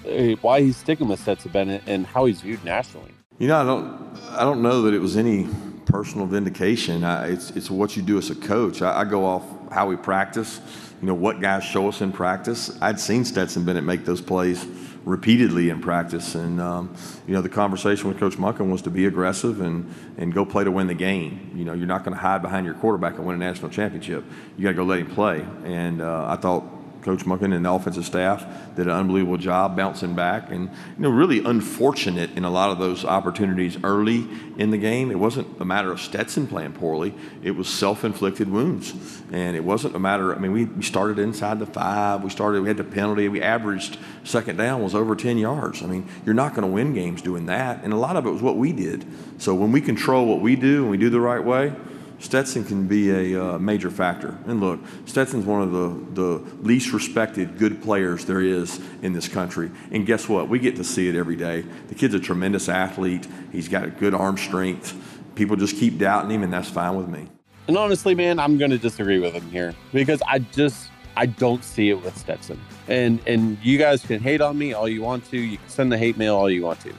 uh, 0.07 0.37
why 0.41 0.61
he's 0.63 0.77
sticking 0.77 1.09
with 1.09 1.21
Stetson 1.21 1.51
Bennett 1.51 1.83
and 1.87 2.07
how 2.07 2.25
he's 2.25 2.41
viewed 2.41 2.65
nationally. 2.65 3.13
You 3.39 3.49
know, 3.49 3.57
I 3.57 3.65
don't, 3.65 4.19
I 4.39 4.41
don't 4.41 4.63
know 4.63 4.83
that 4.83 4.95
it 4.95 4.99
was 4.99 5.17
any 5.17 5.49
personal 5.87 6.27
vindication. 6.27 7.05
I, 7.05 7.29
it's, 7.29 7.51
it's 7.53 7.71
what 7.71 7.97
you 7.97 8.03
do 8.03 8.19
as 8.19 8.31
a 8.31 8.35
coach. 8.35 8.83
I, 8.83 9.01
I 9.01 9.05
go 9.05 9.25
off 9.25 9.45
how 9.73 9.87
we 9.87 9.97
practice. 9.97 10.61
You 11.01 11.07
know, 11.07 11.15
what 11.15 11.41
guys 11.41 11.65
show 11.65 11.89
us 11.89 12.03
in 12.03 12.13
practice. 12.13 12.77
I'd 12.83 13.01
seen 13.01 13.25
Stetson 13.25 13.65
Bennett 13.65 13.85
make 13.85 14.05
those 14.05 14.21
plays 14.21 14.67
repeatedly 15.05 15.71
in 15.71 15.81
practice, 15.81 16.35
and 16.35 16.61
um, 16.61 16.95
you 17.27 17.33
know, 17.33 17.41
the 17.41 17.49
conversation 17.49 18.09
with 18.09 18.19
Coach 18.19 18.37
Monken 18.37 18.71
was 18.71 18.83
to 18.83 18.91
be 18.91 19.07
aggressive 19.07 19.63
and 19.63 19.93
and 20.19 20.35
go 20.35 20.45
play 20.45 20.63
to 20.63 20.71
win 20.71 20.89
the 20.89 20.95
game. 20.95 21.53
You 21.55 21.65
know, 21.65 21.73
you're 21.73 21.87
not 21.87 22.05
going 22.05 22.15
to 22.15 22.21
hide 22.21 22.43
behind 22.43 22.67
your 22.67 22.75
quarterback 22.75 23.17
and 23.17 23.27
win 23.27 23.37
a 23.37 23.39
national 23.39 23.71
championship. 23.71 24.25
You 24.59 24.65
got 24.65 24.71
to 24.71 24.77
go 24.77 24.85
let 24.85 24.99
him 24.99 25.11
play. 25.15 25.45
And 25.65 26.03
uh, 26.03 26.27
I 26.29 26.37
thought 26.37 26.65
Coach 27.03 27.25
Monken 27.25 27.55
and 27.55 27.65
the 27.65 27.71
offensive 27.71 28.05
staff 28.05 28.45
did 28.77 28.87
an 28.87 28.93
unbelievable 28.93 29.37
job 29.37 29.77
bouncing 29.77 30.15
back, 30.15 30.51
and 30.51 30.65
you 30.65 31.03
know, 31.03 31.11
really 31.11 31.43
unfortunate 31.45 32.31
in 32.37 32.45
a 32.45 32.51
lot 32.51 32.71
of 32.71 32.79
those 32.79 33.05
opportunities 33.05 33.79
early 33.83 34.27
in 34.59 34.71
the 34.71 34.79
game. 34.79 35.11
It 35.11 35.19
wasn't 35.19 35.61
a 35.61 35.65
matter 35.65 35.91
of 35.91 36.01
Stetson 36.01 36.47
playing 36.47 36.73
poorly; 36.73 37.15
it 37.43 37.53
was 37.53 37.69
self-inflicted 37.69 38.51
wounds, 38.51 38.95
and 39.33 39.57
it 39.57 39.65
wasn't 39.65 39.97
a 39.97 39.99
matter. 39.99 40.35
I 40.35 40.39
mean, 40.39 40.53
we, 40.53 40.65
we 40.65 40.83
started 40.83 41.19
inside 41.19 41.59
the 41.59 41.67
five. 41.67 42.23
We 42.23 42.31
started. 42.31 42.63
We 42.63 42.69
had 42.69 42.77
the 42.77 42.85
penalty. 42.85 43.29
We 43.29 43.43
averaged 43.43 43.99
second 44.25 44.57
down 44.57 44.83
was 44.83 44.95
over 44.95 45.17
10 45.17 45.39
yards. 45.39 45.83
I 45.83 45.87
mean, 45.87 46.09
you're 46.25 46.35
not 46.35 46.55
going 46.55 46.69
to 46.69 46.73
win 46.73 46.93
games 46.93 47.23
doing 47.23 47.47
that, 47.47 47.83
and 47.83 47.93
a 47.93 47.97
lot 47.97 48.17
of 48.17 48.27
it 48.27 48.31
was 48.31 48.43
what 48.43 48.57
we 48.57 48.73
did. 48.73 49.07
So 49.39 49.55
when 49.55 49.73
we 49.73 49.81
control 49.81 50.27
what 50.27 50.41
we 50.41 50.57
do 50.57 50.83
and 50.83 50.91
we 50.91 50.97
do 50.99 51.11
the 51.11 51.21
right 51.21 51.43
way. 51.43 51.75
Stetson 52.21 52.65
can 52.65 52.87
be 52.87 53.11
a 53.11 53.43
uh, 53.43 53.59
major 53.59 53.91
factor. 53.91 54.39
And 54.47 54.61
look, 54.61 54.81
Stetson's 55.07 55.47
one 55.47 55.63
of 55.63 55.73
the, 55.73 56.23
the 56.23 56.57
least 56.63 56.93
respected 56.93 57.59
good 57.59 57.83
players 57.83 58.27
there 58.27 58.43
is 58.43 58.81
in 59.03 59.15
this 59.15 59.27
country. 59.27 59.71
And 59.91 60.07
guess 60.07 60.29
what? 60.29 60.49
We 60.49 60.59
get 60.59 60.77
to 60.77 60.85
see 60.85 61.09
it 61.09 61.17
every 61.17 61.37
day. 61.37 61.63
The 61.89 61.95
kid's 61.95 62.15
a 62.15 62.21
tremendous 62.21 62.69
athlete. 62.69 63.27
He's 63.51 63.69
got 63.69 63.99
good 63.99 64.15
arm 64.15 64.37
strength. 64.37 64.95
People 65.35 65.57
just 65.57 65.77
keep 65.77 65.97
doubting 65.97 66.31
him, 66.31 66.43
and 66.43 66.53
that's 66.53 66.69
fine 66.69 66.97
with 66.97 67.09
me. 67.09 67.29
And 67.69 67.79
honestly, 67.79 68.15
man, 68.15 68.39
I'm 68.39 68.59
going 68.59 68.71
to 68.71 68.79
disagree 68.79 69.19
with 69.19 69.33
him 69.33 69.49
here 69.51 69.75
because 69.93 70.21
I 70.29 70.41
just 70.41 70.91
I 71.17 71.27
don't 71.27 71.65
see 71.65 71.89
it 71.91 72.03
with 72.03 72.17
Stetson. 72.17 72.61
And 72.89 73.21
and 73.27 73.57
you 73.63 73.79
guys 73.79 74.05
can 74.05 74.21
hate 74.21 74.41
on 74.41 74.59
me 74.59 74.75
all 74.75 74.89
you 74.89 75.03
want 75.03 75.25
to. 75.31 75.39
You 75.39 75.57
can 75.57 75.69
send 75.69 75.93
the 75.93 75.99
hate 75.99 76.19
mail 76.19 76.37
all 76.37 76.51
you 76.51 76.63
want 76.63 76.81
to. 76.81 76.93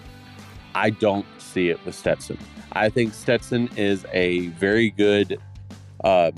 I 0.74 0.90
don't 0.90 1.26
see 1.38 1.70
it 1.70 1.84
with 1.86 1.94
Stetson. 1.94 2.38
I 2.74 2.90
think 2.90 3.14
Stetson 3.14 3.70
is 3.76 4.06
a 4.14 4.48
very 4.50 4.92
good 4.92 5.40
um, 6.04 6.34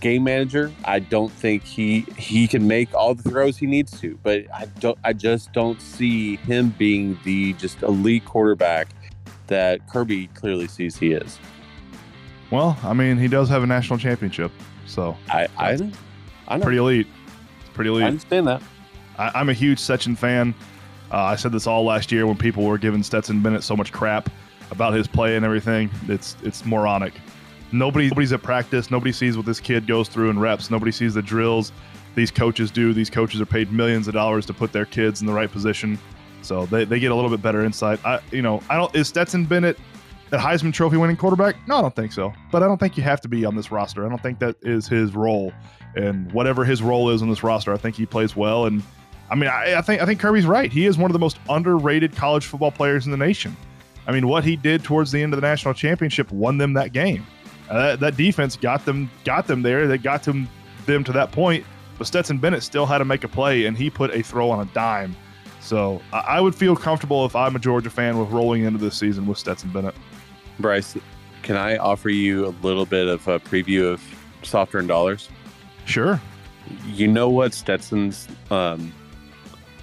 game 0.00 0.24
manager. 0.24 0.72
I 0.84 0.98
don't 0.98 1.30
think 1.30 1.62
he 1.64 2.00
he 2.16 2.48
can 2.48 2.66
make 2.66 2.94
all 2.94 3.14
the 3.14 3.28
throws 3.28 3.58
he 3.58 3.66
needs 3.66 4.00
to, 4.00 4.18
but 4.22 4.44
I 4.54 4.66
don't. 4.80 4.98
I 5.04 5.12
just 5.12 5.52
don't 5.52 5.80
see 5.80 6.36
him 6.36 6.74
being 6.78 7.18
the 7.24 7.52
just 7.54 7.82
elite 7.82 8.24
quarterback 8.24 8.88
that 9.46 9.86
Kirby 9.88 10.28
clearly 10.28 10.66
sees 10.66 10.96
he 10.96 11.12
is. 11.12 11.38
Well, 12.50 12.78
I 12.82 12.94
mean, 12.94 13.18
he 13.18 13.28
does 13.28 13.48
have 13.48 13.62
a 13.62 13.66
national 13.66 13.98
championship, 13.98 14.50
so 14.86 15.16
I 15.28 15.46
I, 15.56 15.92
I 16.48 16.56
know. 16.56 16.62
pretty 16.62 16.78
elite. 16.78 17.06
It's 17.60 17.70
pretty 17.70 17.90
elite. 17.90 18.04
I 18.04 18.08
understand 18.08 18.48
that. 18.48 18.62
I, 19.18 19.30
I'm 19.34 19.48
a 19.50 19.54
huge 19.54 19.78
Stetson 19.78 20.16
fan. 20.16 20.54
Uh, 21.12 21.18
I 21.18 21.36
said 21.36 21.52
this 21.52 21.66
all 21.66 21.84
last 21.84 22.12
year 22.12 22.26
when 22.26 22.36
people 22.36 22.64
were 22.64 22.78
giving 22.78 23.02
Stetson 23.02 23.42
Bennett 23.42 23.64
so 23.64 23.76
much 23.76 23.92
crap 23.92 24.30
about 24.70 24.94
his 24.94 25.06
play 25.06 25.36
and 25.36 25.44
everything. 25.44 25.90
It's 26.08 26.36
it's 26.42 26.64
moronic. 26.64 27.14
Nobody 27.72 28.08
nobody's 28.08 28.32
at 28.32 28.42
practice. 28.42 28.90
Nobody 28.90 29.12
sees 29.12 29.36
what 29.36 29.46
this 29.46 29.60
kid 29.60 29.86
goes 29.86 30.08
through 30.08 30.30
in 30.30 30.38
reps. 30.38 30.70
Nobody 30.70 30.92
sees 30.92 31.14
the 31.14 31.22
drills 31.22 31.72
these 32.14 32.30
coaches 32.30 32.70
do. 32.70 32.92
These 32.92 33.10
coaches 33.10 33.40
are 33.40 33.46
paid 33.46 33.72
millions 33.72 34.08
of 34.08 34.14
dollars 34.14 34.46
to 34.46 34.54
put 34.54 34.72
their 34.72 34.84
kids 34.84 35.20
in 35.20 35.26
the 35.26 35.32
right 35.32 35.50
position, 35.50 35.98
so 36.42 36.66
they, 36.66 36.84
they 36.84 36.98
get 36.98 37.12
a 37.12 37.14
little 37.14 37.30
bit 37.30 37.40
better 37.40 37.64
insight. 37.64 38.04
I 38.04 38.20
you 38.32 38.42
know 38.42 38.62
I 38.68 38.76
don't 38.76 38.94
is 38.94 39.08
Stetson 39.08 39.44
Bennett 39.44 39.78
a 40.32 40.38
Heisman 40.38 40.72
Trophy 40.72 40.96
winning 40.96 41.16
quarterback? 41.16 41.56
No, 41.66 41.76
I 41.76 41.80
don't 41.80 41.96
think 41.96 42.12
so. 42.12 42.32
But 42.52 42.62
I 42.62 42.66
don't 42.66 42.78
think 42.78 42.96
you 42.96 43.02
have 43.02 43.20
to 43.22 43.28
be 43.28 43.44
on 43.44 43.56
this 43.56 43.72
roster. 43.72 44.06
I 44.06 44.08
don't 44.08 44.22
think 44.22 44.38
that 44.38 44.56
is 44.62 44.86
his 44.86 45.14
role. 45.14 45.52
And 45.96 46.30
whatever 46.30 46.64
his 46.64 46.82
role 46.82 47.10
is 47.10 47.20
on 47.20 47.28
this 47.28 47.42
roster, 47.42 47.72
I 47.72 47.76
think 47.76 47.96
he 47.96 48.06
plays 48.06 48.36
well. 48.36 48.66
And 48.66 48.82
I 49.28 49.34
mean, 49.34 49.50
I, 49.50 49.74
I 49.76 49.82
think 49.82 50.00
I 50.00 50.06
think 50.06 50.20
Kirby's 50.20 50.46
right. 50.46 50.70
He 50.70 50.86
is 50.86 50.98
one 50.98 51.10
of 51.10 51.12
the 51.12 51.18
most 51.18 51.38
underrated 51.48 52.14
college 52.14 52.46
football 52.46 52.70
players 52.70 53.06
in 53.06 53.10
the 53.10 53.18
nation. 53.18 53.56
I 54.06 54.12
mean, 54.12 54.26
what 54.28 54.44
he 54.44 54.56
did 54.56 54.82
towards 54.82 55.12
the 55.12 55.22
end 55.22 55.32
of 55.32 55.40
the 55.40 55.46
national 55.46 55.74
championship 55.74 56.30
won 56.32 56.58
them 56.58 56.72
that 56.74 56.92
game. 56.92 57.26
Uh, 57.68 57.78
that, 57.78 58.00
that 58.00 58.16
defense 58.16 58.56
got 58.56 58.84
them 58.84 59.10
got 59.24 59.46
them 59.46 59.62
there. 59.62 59.86
They 59.86 59.98
got 59.98 60.22
them 60.22 60.48
them 60.86 61.04
to 61.04 61.12
that 61.12 61.32
point. 61.32 61.64
But 61.98 62.06
Stetson 62.06 62.38
Bennett 62.38 62.62
still 62.62 62.86
had 62.86 62.98
to 62.98 63.04
make 63.04 63.24
a 63.24 63.28
play, 63.28 63.66
and 63.66 63.76
he 63.76 63.90
put 63.90 64.10
a 64.14 64.22
throw 64.22 64.50
on 64.50 64.66
a 64.66 64.72
dime. 64.72 65.14
So 65.60 66.00
I, 66.12 66.18
I 66.18 66.40
would 66.40 66.54
feel 66.54 66.74
comfortable 66.74 67.24
if 67.26 67.36
I'm 67.36 67.54
a 67.54 67.58
Georgia 67.58 67.90
fan 67.90 68.18
with 68.18 68.30
rolling 68.30 68.64
into 68.64 68.78
this 68.78 68.96
season 68.96 69.26
with 69.26 69.38
Stetson 69.38 69.70
Bennett. 69.70 69.94
Bryce, 70.58 70.96
can 71.42 71.56
I 71.56 71.76
offer 71.76 72.08
you 72.08 72.46
a 72.46 72.54
little 72.62 72.86
bit 72.86 73.06
of 73.06 73.28
a 73.28 73.38
preview 73.38 73.92
of 73.92 74.02
Soft-Earned 74.42 74.88
Dollars? 74.88 75.28
Sure. 75.84 76.20
You 76.86 77.08
know 77.08 77.28
what 77.28 77.52
Stetson's 77.52 78.28
um, 78.50 78.92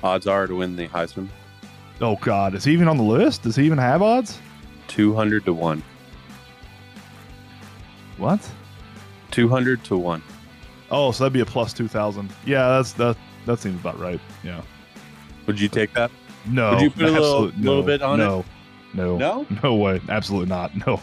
odds 0.04 0.28
are 0.28 0.48
to 0.48 0.56
win 0.56 0.76
the 0.76 0.88
Heisman? 0.88 1.30
Oh 2.02 2.16
God, 2.18 2.54
is 2.56 2.64
he 2.64 2.74
even 2.74 2.88
on 2.88 2.98
the 2.98 3.04
list? 3.04 3.44
Does 3.44 3.56
he 3.56 3.66
even 3.66 3.78
have 3.78 4.02
odds? 4.02 4.40
200 4.88 5.46
to 5.46 5.54
1. 5.54 5.84
What? 8.18 8.50
200 9.32 9.84
to 9.86 9.98
1. 9.98 10.24
Oh, 10.90 11.12
so 11.12 11.24
that'd 11.24 11.34
be 11.34 11.42
a 11.42 11.46
plus 11.46 11.74
two 11.74 11.88
thousand. 11.90 12.32
Yeah, 12.46 12.70
that's 12.70 12.94
that. 12.94 13.18
That 13.46 13.60
seems 13.60 13.80
about 13.80 14.00
right. 14.00 14.22
Yeah. 14.44 14.62
Would 15.46 15.60
you 15.60 15.68
take 15.68 15.94
that? 15.94 16.10
No. 16.46 16.72
Would 16.72 16.82
you 16.82 16.90
put 16.90 17.04
a 17.04 17.12
little- 17.12 17.46
absolute- 17.48 17.58
little 17.60 17.82
no, 17.82 17.86
bit 17.86 18.02
on 18.02 18.22
it? 18.22 18.24
no, 18.24 18.46
No. 18.94 19.18
No? 19.18 19.46
No 19.64 19.76
way. 19.76 20.00
Absolutely 20.08 20.48
not. 20.50 20.72
No. 20.88 21.00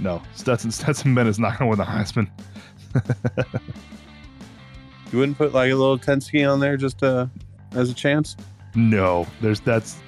No. 0.00 0.22
Stetson 0.34 0.70
Stetson 0.72 1.14
Bennett 1.14 1.30
is 1.30 1.38
not 1.38 1.58
going 1.58 1.70
to 1.70 1.76
win 1.76 1.78
the 1.78 1.84
Heisman. 1.84 2.28
You 5.12 5.18
wouldn't 5.20 5.38
put 5.38 5.54
like 5.54 5.72
a 5.72 5.74
little 5.74 5.96
ten 5.98 6.20
ski 6.20 6.44
on 6.44 6.60
there 6.60 6.76
just 6.76 7.02
uh, 7.02 7.26
as 7.72 7.88
a 7.90 7.94
chance? 7.94 8.36
No. 8.78 9.26
There's 9.40 9.60
that's 9.60 9.98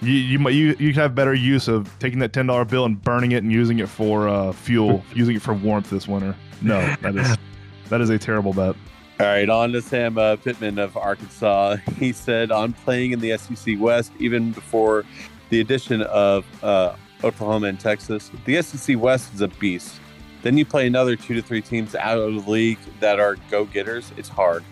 you 0.00 0.12
you 0.12 0.38
might 0.38 0.54
you 0.54 0.68
you 0.78 0.92
could 0.92 0.96
have 0.96 1.14
better 1.14 1.34
use 1.34 1.68
of 1.68 1.90
taking 1.98 2.18
that 2.20 2.32
ten 2.32 2.46
dollar 2.46 2.64
bill 2.64 2.86
and 2.86 3.00
burning 3.00 3.32
it 3.32 3.42
and 3.42 3.52
using 3.52 3.78
it 3.80 3.88
for 3.88 4.28
uh, 4.28 4.52
fuel, 4.52 5.04
using 5.14 5.36
it 5.36 5.42
for 5.42 5.52
warmth 5.52 5.90
this 5.90 6.08
winter. 6.08 6.34
No, 6.62 6.80
that 7.02 7.16
is 7.16 7.36
that 7.90 8.00
is 8.00 8.10
a 8.10 8.18
terrible 8.18 8.52
bet. 8.52 8.74
All 9.20 9.26
right, 9.26 9.48
on 9.48 9.72
to 9.72 9.80
Sam 9.80 10.18
uh, 10.18 10.36
Pittman 10.36 10.78
of 10.78 10.96
Arkansas. 10.96 11.76
He 11.98 12.12
said, 12.12 12.50
"On 12.50 12.72
playing 12.72 13.12
in 13.12 13.20
the 13.20 13.36
SEC 13.36 13.78
West, 13.78 14.12
even 14.18 14.52
before 14.52 15.04
the 15.50 15.60
addition 15.60 16.02
of 16.02 16.44
uh, 16.64 16.96
Oklahoma 17.22 17.66
and 17.68 17.78
Texas, 17.78 18.30
the 18.46 18.60
SEC 18.62 18.98
West 18.98 19.34
is 19.34 19.42
a 19.42 19.48
beast. 19.48 20.00
Then 20.42 20.58
you 20.58 20.64
play 20.64 20.86
another 20.86 21.14
two 21.14 21.34
to 21.34 21.42
three 21.42 21.62
teams 21.62 21.94
out 21.94 22.18
of 22.18 22.44
the 22.44 22.50
league 22.50 22.78
that 23.00 23.20
are 23.20 23.36
go 23.50 23.64
getters. 23.66 24.12
It's 24.16 24.28
hard. 24.28 24.64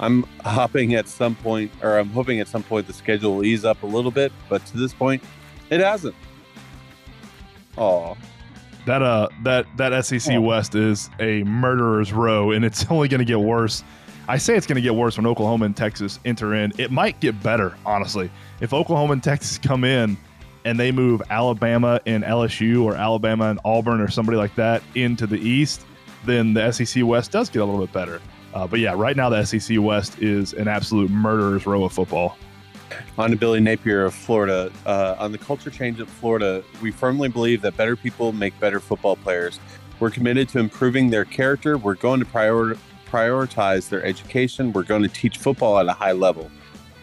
I'm 0.00 0.24
hopping 0.44 0.94
at 0.94 1.06
some 1.08 1.34
point, 1.36 1.70
or 1.82 1.98
I'm 1.98 2.10
hoping 2.10 2.40
at 2.40 2.48
some 2.48 2.62
point 2.62 2.86
the 2.86 2.92
schedule 2.92 3.36
will 3.36 3.44
ease 3.44 3.64
up 3.64 3.82
a 3.82 3.86
little 3.86 4.10
bit, 4.10 4.32
but 4.48 4.64
to 4.66 4.76
this 4.76 4.92
point, 4.92 5.22
it 5.70 5.80
hasn't. 5.80 6.14
Oh, 7.76 8.16
That 8.86 9.02
uh 9.02 9.28
that 9.42 9.66
that 9.76 10.04
SEC 10.04 10.34
Oh. 10.36 10.40
West 10.40 10.74
is 10.74 11.10
a 11.20 11.42
murderer's 11.44 12.12
row, 12.12 12.50
and 12.50 12.64
it's 12.64 12.84
only 12.90 13.08
going 13.08 13.20
to 13.20 13.24
get 13.24 13.40
worse. 13.40 13.82
I 14.26 14.38
say 14.38 14.56
it's 14.56 14.66
going 14.66 14.76
to 14.76 14.82
get 14.82 14.94
worse 14.94 15.16
when 15.18 15.26
Oklahoma 15.26 15.66
and 15.66 15.76
Texas 15.76 16.18
enter 16.24 16.54
in. 16.54 16.72
It 16.78 16.90
might 16.90 17.20
get 17.20 17.42
better, 17.42 17.76
honestly. 17.84 18.30
If 18.60 18.72
Oklahoma 18.72 19.12
and 19.14 19.22
Texas 19.22 19.58
come 19.58 19.84
in 19.84 20.16
and 20.64 20.80
they 20.80 20.92
move 20.92 21.20
Alabama 21.28 22.00
and 22.06 22.24
LSU 22.24 22.84
or 22.84 22.94
Alabama 22.94 23.50
and 23.50 23.60
Auburn 23.66 24.00
or 24.00 24.08
somebody 24.08 24.38
like 24.38 24.54
that 24.54 24.82
into 24.94 25.26
the 25.26 25.36
East, 25.38 25.82
then 26.24 26.54
the 26.54 26.72
SEC 26.72 27.04
West 27.04 27.32
does 27.32 27.50
get 27.50 27.60
a 27.60 27.64
little 27.66 27.82
bit 27.82 27.92
better. 27.92 28.18
Uh, 28.54 28.66
but 28.68 28.78
yeah, 28.78 28.94
right 28.96 29.16
now 29.16 29.28
the 29.28 29.44
SEC 29.44 29.78
West 29.80 30.22
is 30.22 30.52
an 30.54 30.68
absolute 30.68 31.10
murderer's 31.10 31.66
row 31.66 31.84
of 31.84 31.92
football. 31.92 32.38
On 33.18 33.30
to 33.30 33.36
Billy 33.36 33.58
Napier 33.58 34.04
of 34.04 34.14
Florida. 34.14 34.70
Uh, 34.86 35.16
on 35.18 35.32
the 35.32 35.38
culture 35.38 35.70
change 35.70 35.98
of 35.98 36.08
Florida, 36.08 36.62
we 36.80 36.92
firmly 36.92 37.28
believe 37.28 37.60
that 37.62 37.76
better 37.76 37.96
people 37.96 38.32
make 38.32 38.58
better 38.60 38.78
football 38.78 39.16
players. 39.16 39.58
We're 39.98 40.10
committed 40.10 40.48
to 40.50 40.60
improving 40.60 41.10
their 41.10 41.24
character. 41.24 41.76
We're 41.76 41.94
going 41.94 42.20
to 42.20 42.26
prior- 42.26 42.76
prioritize 43.10 43.88
their 43.88 44.04
education. 44.04 44.72
We're 44.72 44.84
going 44.84 45.02
to 45.02 45.08
teach 45.08 45.38
football 45.38 45.78
at 45.78 45.88
a 45.88 45.92
high 45.92 46.12
level. 46.12 46.48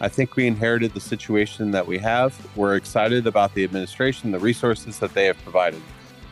I 0.00 0.08
think 0.08 0.36
we 0.36 0.46
inherited 0.46 0.94
the 0.94 1.00
situation 1.00 1.70
that 1.72 1.86
we 1.86 1.98
have. 1.98 2.34
We're 2.56 2.76
excited 2.76 3.26
about 3.26 3.54
the 3.54 3.62
administration, 3.62 4.32
the 4.32 4.38
resources 4.38 4.98
that 5.00 5.12
they 5.12 5.26
have 5.26 5.38
provided. 5.42 5.82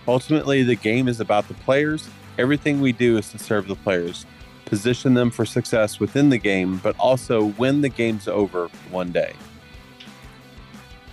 Ultimately, 0.09 0.63
the 0.63 0.77
game 0.77 1.09
is 1.09 1.21
about 1.21 1.47
the 1.47 1.55
players. 1.55 2.09
Everything 2.39 2.81
we 2.81 2.93
do 2.93 3.19
is 3.19 3.31
to 3.31 3.39
serve 3.39 3.69
the 3.69 3.77
players, 3.77 4.27
position 4.71 5.15
them 5.15 5.31
for 5.33 5.45
success 5.45 5.99
within 5.99 6.31
the 6.31 6.39
game, 6.39 6.79
but 6.79 6.97
also 6.99 7.49
when 7.51 7.81
the 7.81 7.89
game's 7.89 8.29
over 8.29 8.69
one 8.91 9.11
day. 9.11 9.35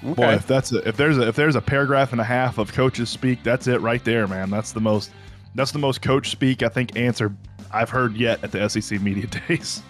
Boy, 0.03 0.33
if 0.33 0.45
that's 0.45 0.71
a, 0.71 0.87
if 0.87 0.95
there's 0.95 1.17
a 1.17 1.27
if 1.27 1.35
there's 1.35 1.55
a 1.55 1.61
paragraph 1.61 2.11
and 2.11 2.21
a 2.21 2.23
half 2.23 2.59
of 2.59 2.71
coaches 2.71 3.09
speak, 3.09 3.41
that's 3.41 3.65
it 3.65 3.81
right 3.81 4.03
there, 4.05 4.27
man. 4.27 4.51
That's 4.51 4.71
the 4.71 4.79
most 4.79 5.09
that's 5.55 5.71
the 5.71 5.79
most 5.79 6.03
coach 6.03 6.29
speak 6.29 6.61
I 6.61 6.69
think 6.69 6.95
answer 6.95 7.35
I've 7.71 7.89
heard 7.89 8.15
yet 8.15 8.43
at 8.43 8.51
the 8.51 8.69
SEC 8.69 9.01
media 9.01 9.25
days. 9.47 9.81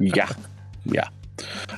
yeah, 0.00 0.30
yeah. 0.84 1.08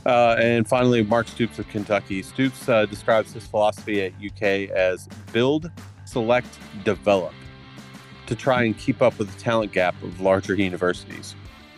Uh, 0.04 0.36
and 0.38 0.68
finally, 0.68 1.02
Mark 1.02 1.26
Stoops 1.26 1.58
of 1.58 1.66
Kentucky. 1.68 2.22
Stoops 2.22 2.68
uh, 2.68 2.84
describes 2.84 3.32
his 3.32 3.46
philosophy 3.46 4.02
at 4.02 4.12
UK 4.24 4.70
as 4.70 5.08
build, 5.32 5.70
select, 6.04 6.58
develop 6.84 7.32
to 8.28 8.36
try 8.36 8.62
and 8.62 8.76
keep 8.78 9.02
up 9.02 9.18
with 9.18 9.32
the 9.34 9.40
talent 9.40 9.72
gap 9.72 10.00
of 10.02 10.20
larger 10.20 10.54
universities. 10.54 11.34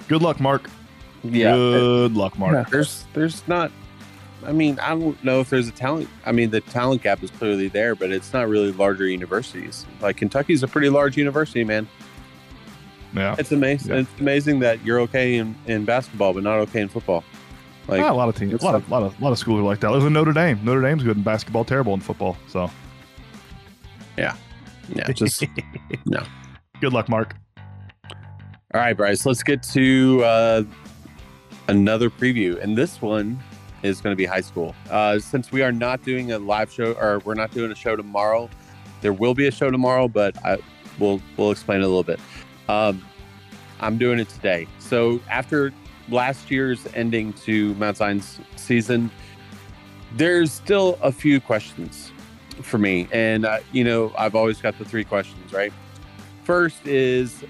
Good 0.09 0.23
luck, 0.23 0.39
Mark. 0.41 0.69
Yeah, 1.23 1.55
Good 1.55 2.15
luck, 2.15 2.39
Mark. 2.39 2.71
there's 2.71 3.05
there's 3.15 3.47
not. 3.49 3.73
I 4.47 4.53
mean, 4.53 4.79
I 4.79 4.91
don't 4.91 5.23
know 5.23 5.41
if 5.41 5.51
there's 5.51 5.69
a 5.69 5.73
talent. 5.73 6.09
I 6.25 6.33
mean, 6.33 6.49
the 6.51 6.63
talent 6.63 7.03
gap 7.03 7.23
is 7.23 7.31
clearly 7.31 7.69
there, 7.69 7.95
but 7.95 8.11
it's 8.11 8.33
not 8.33 8.49
really 8.49 8.73
larger 8.73 9.07
universities. 9.07 9.85
Like 10.01 10.17
Kentucky's 10.17 10.63
a 10.63 10.69
pretty 10.69 10.89
large 10.89 11.17
university, 11.19 11.63
man. 11.63 11.87
Yeah. 13.15 13.37
It's 13.39 13.53
amazing. 13.53 13.93
Yeah. 13.93 14.01
It's 14.01 14.21
amazing 14.21 14.61
that 14.61 14.83
you're 14.85 15.01
okay 15.01 15.35
in, 15.37 15.55
in 15.67 15.85
basketball, 15.85 16.33
but 16.33 16.43
not 16.43 16.59
okay 16.61 16.81
in 16.81 16.89
football. 16.89 17.23
Like, 17.89 18.01
Ah, 18.01 18.13
a 18.13 18.15
lot 18.15 18.29
of 18.29 18.37
teams, 18.37 18.53
a 18.53 18.55
it's 18.55 18.65
lot 18.65 18.77
of, 18.77 18.89
lot 18.89 19.03
of, 19.03 19.21
lot 19.21 19.33
of 19.33 19.39
schools 19.39 19.59
are 19.61 19.65
like 19.65 19.81
that. 19.81 19.91
There's 19.91 20.05
a 20.05 20.11
Notre 20.11 20.33
Dame. 20.33 20.59
Notre 20.65 20.81
Dame's 20.81 21.03
good 21.03 21.17
in 21.17 21.23
basketball, 21.23 21.65
terrible 21.65 21.93
in 21.93 22.01
football. 22.01 22.37
So 22.49 22.71
yeah, 24.17 24.37
Yeah, 24.95 25.11
just 25.13 25.43
good 26.81 26.93
luck, 26.93 27.09
Mark. 27.09 27.37
All 28.73 28.81
right, 28.81 28.97
Bryce, 28.97 29.27
let's 29.27 29.43
get 29.43 29.63
to 29.65 30.23
uh, 30.25 30.63
another 31.69 32.09
preview. 32.09 32.61
And 32.63 32.77
this 32.77 33.03
one 33.03 33.43
is 33.83 34.01
going 34.01 34.13
to 34.13 34.17
be 34.17 34.25
high 34.25 34.41
school. 34.41 34.75
Uh, 34.89 35.19
since 35.19 35.53
we 35.53 35.63
are 35.63 35.73
not 35.73 36.03
doing 36.05 36.33
a 36.33 36.39
live 36.39 36.71
show 36.73 36.93
or 36.93 37.21
we're 37.25 37.35
not 37.35 37.51
doing 37.51 37.73
a 37.73 37.75
show 37.75 37.97
tomorrow, 37.97 38.49
there 39.01 39.13
will 39.13 39.35
be 39.35 39.47
a 39.47 39.51
show 39.51 39.71
tomorrow, 39.71 40.09
but 40.09 40.37
I, 40.45 40.59
we'll, 40.99 41.21
we'll 41.37 41.51
explain 41.51 41.81
it 41.81 41.85
a 41.85 41.89
little 41.89 42.03
bit. 42.03 42.21
Um, 42.69 43.05
I'm 43.81 43.99
doing 43.99 44.19
it 44.19 44.29
today. 44.29 44.69
So 44.79 45.21
after 45.31 45.73
last 46.09 46.51
year's 46.51 46.87
ending 46.95 47.33
to 47.45 47.75
Mount 47.75 47.97
Zion's 47.97 48.41
season, 48.57 49.11
there's 50.17 50.53
still 50.53 50.99
a 51.03 51.11
few 51.11 51.41
questions 51.41 52.13
for 52.63 52.79
me. 52.79 53.09
And, 53.11 53.47
uh, 53.47 53.61
you 53.73 53.85
know, 53.85 54.13
I've 54.19 54.35
always 54.35 54.61
got 54.61 54.79
the 54.79 54.85
three 54.85 55.05
questions, 55.05 55.53
right? 55.53 55.73
First 56.51 56.85
is 56.85 57.45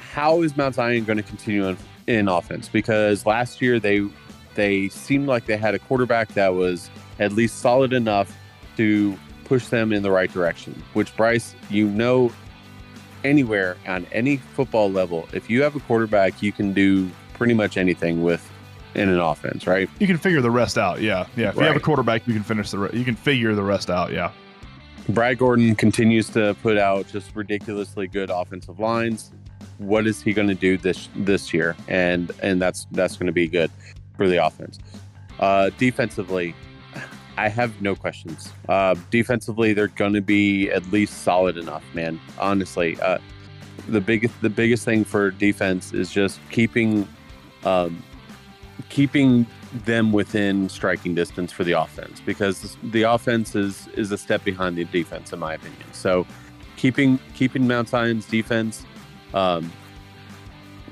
how 0.00 0.42
is 0.42 0.56
Mount 0.56 0.74
Zion 0.74 1.04
going 1.04 1.16
to 1.16 1.22
continue 1.22 1.68
in, 1.68 1.76
in 2.08 2.26
offense? 2.26 2.68
Because 2.68 3.24
last 3.24 3.62
year 3.62 3.78
they 3.78 4.04
they 4.56 4.88
seemed 4.88 5.28
like 5.28 5.46
they 5.46 5.56
had 5.56 5.76
a 5.76 5.78
quarterback 5.78 6.26
that 6.30 6.54
was 6.54 6.90
at 7.20 7.30
least 7.30 7.60
solid 7.60 7.92
enough 7.92 8.36
to 8.78 9.16
push 9.44 9.68
them 9.68 9.92
in 9.92 10.02
the 10.02 10.10
right 10.10 10.32
direction. 10.32 10.82
Which 10.94 11.16
Bryce, 11.16 11.54
you 11.70 11.88
know, 11.88 12.32
anywhere 13.22 13.76
on 13.86 14.08
any 14.10 14.38
football 14.38 14.90
level, 14.90 15.28
if 15.32 15.48
you 15.48 15.62
have 15.62 15.76
a 15.76 15.80
quarterback, 15.80 16.42
you 16.42 16.50
can 16.50 16.72
do 16.72 17.08
pretty 17.34 17.54
much 17.54 17.76
anything 17.76 18.24
with 18.24 18.50
in 18.96 19.08
an 19.08 19.20
offense, 19.20 19.68
right? 19.68 19.88
You 20.00 20.08
can 20.08 20.18
figure 20.18 20.40
the 20.40 20.50
rest 20.50 20.78
out. 20.78 21.00
Yeah, 21.00 21.28
yeah. 21.36 21.50
If 21.50 21.54
you 21.54 21.62
have 21.62 21.76
a 21.76 21.80
quarterback, 21.80 22.26
you 22.26 22.34
can 22.34 22.42
finish 22.42 22.72
the. 22.72 22.78
Re- 22.78 22.90
you 22.92 23.04
can 23.04 23.14
figure 23.14 23.54
the 23.54 23.62
rest 23.62 23.88
out. 23.88 24.12
Yeah. 24.12 24.32
Brad 25.08 25.38
Gordon 25.38 25.74
continues 25.74 26.30
to 26.30 26.56
put 26.62 26.78
out 26.78 27.06
just 27.08 27.34
ridiculously 27.36 28.06
good 28.06 28.30
offensive 28.30 28.78
lines. 28.78 29.32
What 29.78 30.06
is 30.06 30.22
he 30.22 30.32
going 30.32 30.48
to 30.48 30.54
do 30.54 30.78
this 30.78 31.08
this 31.14 31.52
year? 31.52 31.76
And 31.88 32.30
and 32.42 32.60
that's 32.60 32.86
that's 32.92 33.16
going 33.16 33.26
to 33.26 33.32
be 33.32 33.48
good 33.48 33.70
for 34.16 34.28
the 34.28 34.44
offense. 34.44 34.78
Uh, 35.38 35.70
defensively, 35.78 36.54
I 37.36 37.48
have 37.48 37.80
no 37.82 37.94
questions. 37.94 38.52
Uh, 38.68 38.94
defensively, 39.10 39.72
they're 39.72 39.88
going 39.88 40.12
to 40.14 40.22
be 40.22 40.70
at 40.70 40.90
least 40.92 41.22
solid 41.22 41.56
enough, 41.56 41.82
man. 41.92 42.20
Honestly, 42.38 42.98
uh, 43.00 43.18
the 43.88 44.00
biggest 44.00 44.40
the 44.40 44.50
biggest 44.50 44.84
thing 44.84 45.04
for 45.04 45.30
defense 45.30 45.92
is 45.92 46.10
just 46.10 46.40
keeping 46.50 47.06
um, 47.64 48.02
keeping 48.88 49.46
them 49.74 50.12
within 50.12 50.68
striking 50.68 51.14
distance 51.14 51.50
for 51.50 51.64
the 51.64 51.72
offense 51.72 52.20
because 52.20 52.76
the 52.84 53.02
offense 53.02 53.56
is 53.56 53.88
is 53.88 54.12
a 54.12 54.18
step 54.18 54.44
behind 54.44 54.76
the 54.76 54.84
defense 54.84 55.32
in 55.32 55.38
my 55.38 55.54
opinion. 55.54 55.92
So 55.92 56.26
keeping 56.76 57.18
keeping 57.34 57.66
Mount 57.66 57.88
Zion's 57.88 58.26
defense 58.26 58.86
um, 59.34 59.70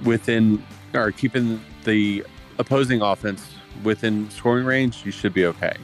within 0.05 0.65
or 0.95 1.13
keeping 1.13 1.61
the 1.85 2.25
opposing 2.59 3.03
offense 3.03 3.55
within 3.85 4.29
scoring 4.31 4.67
range, 4.67 5.05
you 5.05 5.13
should 5.13 5.33
be 5.33 5.47
okay. 5.47 5.75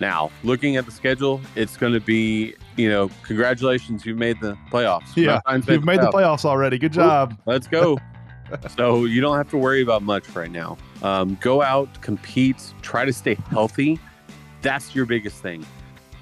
Now, 0.00 0.30
looking 0.42 0.76
at 0.76 0.84
the 0.84 0.90
schedule, 0.90 1.40
it's 1.54 1.76
going 1.76 1.92
to 1.92 2.00
be, 2.00 2.54
you 2.76 2.88
know, 2.88 3.08
congratulations, 3.22 4.04
you've 4.04 4.18
made 4.18 4.40
the 4.40 4.58
playoffs. 4.70 5.14
Yeah, 5.14 5.40
You've 5.68 5.84
made 5.84 6.00
the 6.00 6.10
playoffs 6.10 6.44
already. 6.44 6.76
Good 6.76 6.92
job. 6.92 7.38
Let's 7.46 7.68
go. 7.68 7.98
So 8.76 9.04
you 9.04 9.20
don't 9.20 9.36
have 9.36 9.50
to 9.50 9.58
worry 9.58 9.82
about 9.82 10.02
much 10.02 10.28
right 10.34 10.50
now. 10.50 10.76
Um, 11.02 11.36
go 11.40 11.62
out, 11.62 12.00
compete, 12.00 12.62
try 12.82 13.04
to 13.04 13.12
stay 13.12 13.36
healthy. 13.50 13.98
That's 14.60 14.94
your 14.94 15.06
biggest 15.06 15.42
thing. 15.42 15.66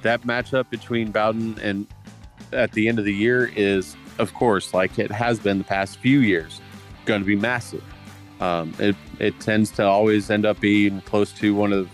That 0.02 0.22
matchup 0.22 0.70
between 0.70 1.10
Bowdon 1.10 1.58
and 1.60 1.86
at 2.52 2.72
the 2.72 2.88
end 2.88 2.98
of 2.98 3.04
the 3.04 3.14
year 3.14 3.52
is, 3.54 3.96
of 4.18 4.32
course, 4.34 4.72
like 4.74 4.98
it 4.98 5.10
has 5.10 5.38
been 5.38 5.58
the 5.58 5.64
past 5.64 5.98
few 5.98 6.20
years, 6.20 6.60
going 7.04 7.20
to 7.20 7.26
be 7.26 7.36
massive. 7.36 7.84
Um, 8.40 8.74
it 8.78 8.96
it 9.18 9.38
tends 9.40 9.70
to 9.72 9.84
always 9.84 10.30
end 10.30 10.46
up 10.46 10.58
being 10.60 11.02
close 11.02 11.32
to 11.32 11.54
one 11.54 11.72
of 11.72 11.90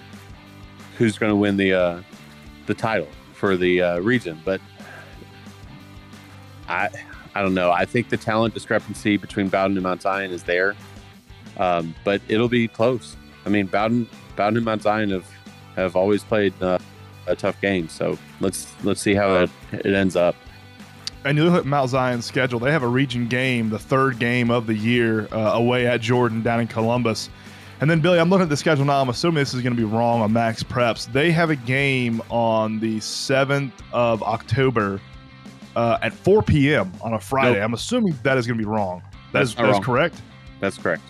who's 0.96 1.18
going 1.18 1.31
to 1.31 1.37
win 1.37 1.57
the 1.57 1.72
uh, 1.72 2.03
the 2.66 2.75
title 2.75 3.09
for 3.35 3.57
the 3.57 3.83
uh, 3.83 3.99
region, 3.99 4.40
but 4.44 4.61
I 6.68 6.88
I 7.37 7.42
don't 7.42 7.53
know. 7.53 7.70
I 7.70 7.85
think 7.85 8.09
the 8.09 8.16
talent 8.16 8.55
discrepancy 8.55 9.18
between 9.18 9.49
Bowdon 9.49 9.77
and 9.77 9.83
Mount 9.83 10.01
Zion 10.01 10.31
is 10.31 10.42
there, 10.44 10.75
um, 11.59 11.94
but 12.03 12.22
it'll 12.29 12.49
be 12.49 12.66
close. 12.66 13.14
I 13.44 13.51
mean, 13.51 13.66
Bowdon, 13.66 14.09
Bowdon 14.37 14.57
and 14.57 14.64
Mount 14.64 14.83
Zion 14.83 15.11
have 15.11 15.31
have 15.75 15.96
always 15.96 16.25
played 16.25 16.55
uh, 16.62 16.79
a 17.27 17.37
tough 17.37 17.61
game. 17.61 17.90
So 17.90 18.18
let's 18.40 18.75
let's 18.85 19.03
see 19.03 19.12
how 19.12 19.35
it, 19.35 19.51
it 19.72 19.85
ends 19.85 20.16
up. 20.16 20.35
And 21.27 21.37
you 21.37 21.44
look 21.44 21.61
at 21.61 21.66
Mount 21.66 21.90
Zion's 21.90 22.25
schedule; 22.25 22.59
they 22.59 22.72
have 22.72 22.83
a 22.83 22.88
region 22.88 23.29
game, 23.29 23.68
the 23.68 23.79
third 23.79 24.18
game 24.18 24.51
of 24.51 24.66
the 24.66 24.75
year, 24.75 25.29
uh, 25.31 25.53
away 25.53 25.87
at 25.87 26.01
Jordan 26.01 26.40
down 26.40 26.61
in 26.61 26.66
Columbus. 26.66 27.29
And 27.83 27.90
then 27.90 28.01
Billy, 28.01 28.18
I'm 28.18 28.31
looking 28.31 28.44
at 28.44 28.49
the 28.49 28.57
schedule 28.57 28.87
now. 28.87 29.03
I'm 29.03 29.11
assuming 29.11 29.42
this 29.42 29.53
is 29.53 29.61
going 29.61 29.77
to 29.77 29.79
be 29.79 29.85
wrong 29.85 30.22
on 30.22 30.33
Max 30.33 30.62
Preps. 30.62 31.12
They 31.12 31.31
have 31.33 31.51
a 31.51 31.57
game 31.57 32.22
on 32.31 32.81
the 32.81 32.96
7th 32.96 33.72
of 33.92 34.22
October 34.22 35.03
uh, 35.77 35.99
at 36.03 36.12
4 36.12 36.43
p.m. 36.43 36.93
on 37.03 37.15
a 37.15 37.21
Friday. 37.21 37.55
Nope. 37.61 37.65
I'm 37.65 37.75
assuming 37.75 38.19
that 38.25 38.37
is 38.39 38.47
going 38.47 38.59
to 38.59 38.65
be 38.65 38.69
wrong. 38.69 39.03
That 39.33 39.41
That's 39.41 39.51
is 39.51 39.57
not 39.57 39.62
that 39.62 39.69
is 39.71 39.75
wrong. 39.75 39.83
correct. 39.83 40.23
That's 40.59 40.79
correct. 40.79 41.03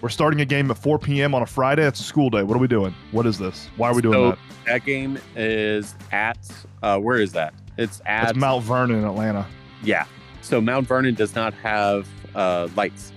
We're 0.00 0.08
starting 0.08 0.40
a 0.40 0.44
game 0.44 0.70
at 0.70 0.78
4 0.78 0.98
p.m. 0.98 1.34
on 1.34 1.42
a 1.42 1.46
Friday. 1.46 1.86
It's 1.86 2.00
a 2.00 2.04
school 2.04 2.30
day. 2.30 2.42
What 2.42 2.56
are 2.56 2.60
we 2.60 2.68
doing? 2.68 2.94
What 3.12 3.26
is 3.26 3.38
this? 3.38 3.68
Why 3.76 3.88
are 3.90 3.94
we 3.94 4.02
doing 4.02 4.14
So 4.14 4.30
that? 4.30 4.38
that 4.66 4.84
game 4.84 5.18
is 5.36 5.94
at 6.12 6.38
uh, 6.82 6.98
where 6.98 7.16
is 7.18 7.32
that? 7.32 7.54
It's 7.76 8.00
at 8.06 8.30
It's 8.30 8.38
Mount 8.38 8.62
Vernon 8.64 8.98
in 8.98 9.04
Atlanta. 9.04 9.46
yeah. 9.82 10.06
So 10.42 10.60
Mount 10.60 10.86
Vernon 10.86 11.14
does 11.14 11.34
not 11.34 11.54
have 11.54 12.06
uh, 12.34 12.68
lights. 12.76 13.12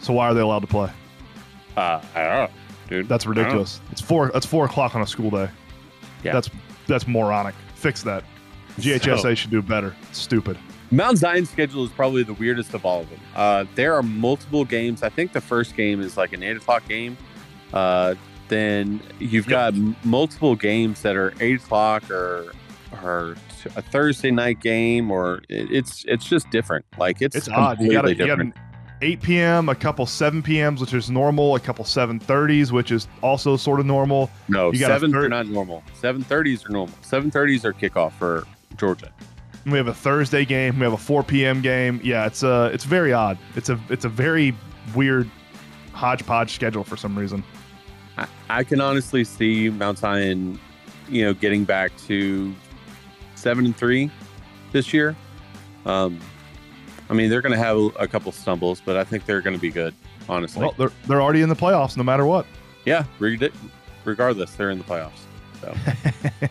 So 0.00 0.12
why 0.12 0.26
are 0.28 0.34
they 0.34 0.42
allowed 0.42 0.60
to 0.60 0.66
play? 0.66 0.90
Uh, 1.76 2.02
I 2.14 2.22
don't 2.22 2.32
know, 2.34 2.48
dude. 2.88 3.08
That's 3.08 3.26
ridiculous. 3.26 3.80
It's 3.90 4.00
four. 4.02 4.30
That's 4.32 4.46
four 4.46 4.66
o'clock 4.66 4.94
on 4.94 5.00
a 5.02 5.06
school 5.06 5.30
day. 5.30 5.48
Yeah. 6.22 6.32
That's 6.34 6.50
that's 6.86 7.08
moronic. 7.08 7.54
Fix 7.74 8.02
that. 8.02 8.24
GHSA 8.78 9.18
So- 9.22 9.34
should 9.34 9.50
do 9.50 9.62
better. 9.62 9.94
Stupid. 10.12 10.56
Mount 10.92 11.18
Zion's 11.18 11.50
schedule 11.50 11.84
is 11.84 11.90
probably 11.90 12.22
the 12.22 12.34
weirdest 12.34 12.72
of 12.72 12.84
all 12.86 13.00
of 13.00 13.10
them. 13.10 13.18
Uh, 13.34 13.64
there 13.74 13.94
are 13.94 14.02
multiple 14.04 14.64
games. 14.64 15.02
I 15.02 15.08
think 15.08 15.32
the 15.32 15.40
first 15.40 15.76
game 15.76 16.00
is 16.00 16.16
like 16.16 16.32
an 16.32 16.42
eight 16.44 16.56
o'clock 16.56 16.86
game. 16.88 17.16
Uh, 17.72 18.14
then 18.48 19.00
you've 19.18 19.46
Yep. 19.46 19.50
got 19.50 19.74
m- 19.74 19.96
multiple 20.04 20.54
games 20.54 21.02
that 21.02 21.16
are 21.16 21.34
eight 21.40 21.56
o'clock 21.60 22.08
or 22.10 22.52
or 23.02 23.34
a 23.74 23.82
Thursday 23.82 24.30
night 24.30 24.60
game, 24.60 25.10
or 25.10 25.38
it, 25.48 25.68
it's 25.72 26.04
it's 26.06 26.24
just 26.24 26.48
different. 26.50 26.84
Like 26.98 27.20
it's 27.20 27.34
It's 27.34 27.48
odd. 27.48 27.80
You 27.80 27.90
got, 27.90 28.04
a, 28.04 28.10
you 28.10 28.14
got 28.14 28.26
different. 28.26 28.54
an 28.54 28.62
8 29.02 29.20
p.m., 29.22 29.68
a 29.68 29.74
couple 29.74 30.06
7 30.06 30.40
p.m.s, 30.42 30.80
which 30.80 30.94
is 30.94 31.10
normal, 31.10 31.56
a 31.56 31.60
couple 31.60 31.84
7:30s, 31.84 32.70
which 32.70 32.92
is 32.92 33.08
also 33.22 33.56
sort 33.56 33.80
of 33.80 33.86
normal. 33.86 34.30
no, 34.48 34.72
you 34.72 34.78
got 34.78 34.92
a 34.92 34.94
sevens 34.94 35.12
third- 35.12 35.24
are 35.24 35.28
not 35.28 35.48
normal. 35.48 35.82
Seven 35.94 36.22
thirties 36.22 36.64
are 36.64 36.68
normal. 36.70 36.94
Seven 37.02 37.28
thirties 37.32 37.64
are 37.64 37.72
kickoff 37.72 38.12
for 38.12 38.46
Georgia. 38.76 39.12
We 39.64 39.72
have 39.78 39.88
a 39.88 39.94
Thursday 39.94 40.44
game. 40.44 40.76
We 40.78 40.84
have 40.84 40.92
a 40.92 40.96
4 40.98 41.22
p.m. 41.24 41.60
game. 41.60 42.00
Yeah, 42.04 42.26
it's 42.26 42.42
uh 42.44 42.70
it's 42.72 42.84
very 42.84 43.12
odd. 43.12 43.36
It's 43.56 43.68
a 43.68 43.78
it's 43.88 44.04
a 44.04 44.08
very 44.08 44.54
weird 44.94 45.28
hodgepodge 45.92 46.52
schedule 46.54 46.84
for 46.84 46.96
some 46.96 47.18
reason. 47.18 47.42
I, 48.16 48.26
I 48.48 48.64
can 48.64 48.80
honestly 48.80 49.24
see 49.24 49.68
Mount 49.70 49.98
Zion, 49.98 50.58
you 51.08 51.24
know, 51.24 51.34
getting 51.34 51.64
back 51.64 51.96
to 52.06 52.54
seven 53.34 53.64
and 53.66 53.76
three 53.76 54.10
this 54.72 54.92
year. 54.94 55.16
Um, 55.84 56.18
I 57.10 57.14
mean, 57.14 57.30
they're 57.30 57.42
going 57.42 57.52
to 57.52 57.58
have 57.58 57.76
a, 57.76 57.86
a 58.00 58.08
couple 58.08 58.32
stumbles, 58.32 58.80
but 58.84 58.96
I 58.96 59.04
think 59.04 59.26
they're 59.26 59.40
going 59.40 59.54
to 59.56 59.60
be 59.60 59.70
good. 59.70 59.94
Honestly, 60.28 60.62
Well, 60.62 60.74
they're 60.78 60.92
they're 61.06 61.22
already 61.22 61.42
in 61.42 61.48
the 61.48 61.54
playoffs 61.56 61.96
no 61.96 62.02
matter 62.02 62.24
what. 62.26 62.46
yeah. 62.84 63.04
Regardless, 64.04 64.54
they're 64.54 64.70
in 64.70 64.78
the 64.78 64.84
playoffs. 64.84 65.22
So 65.60 65.74
Well, 66.40 66.50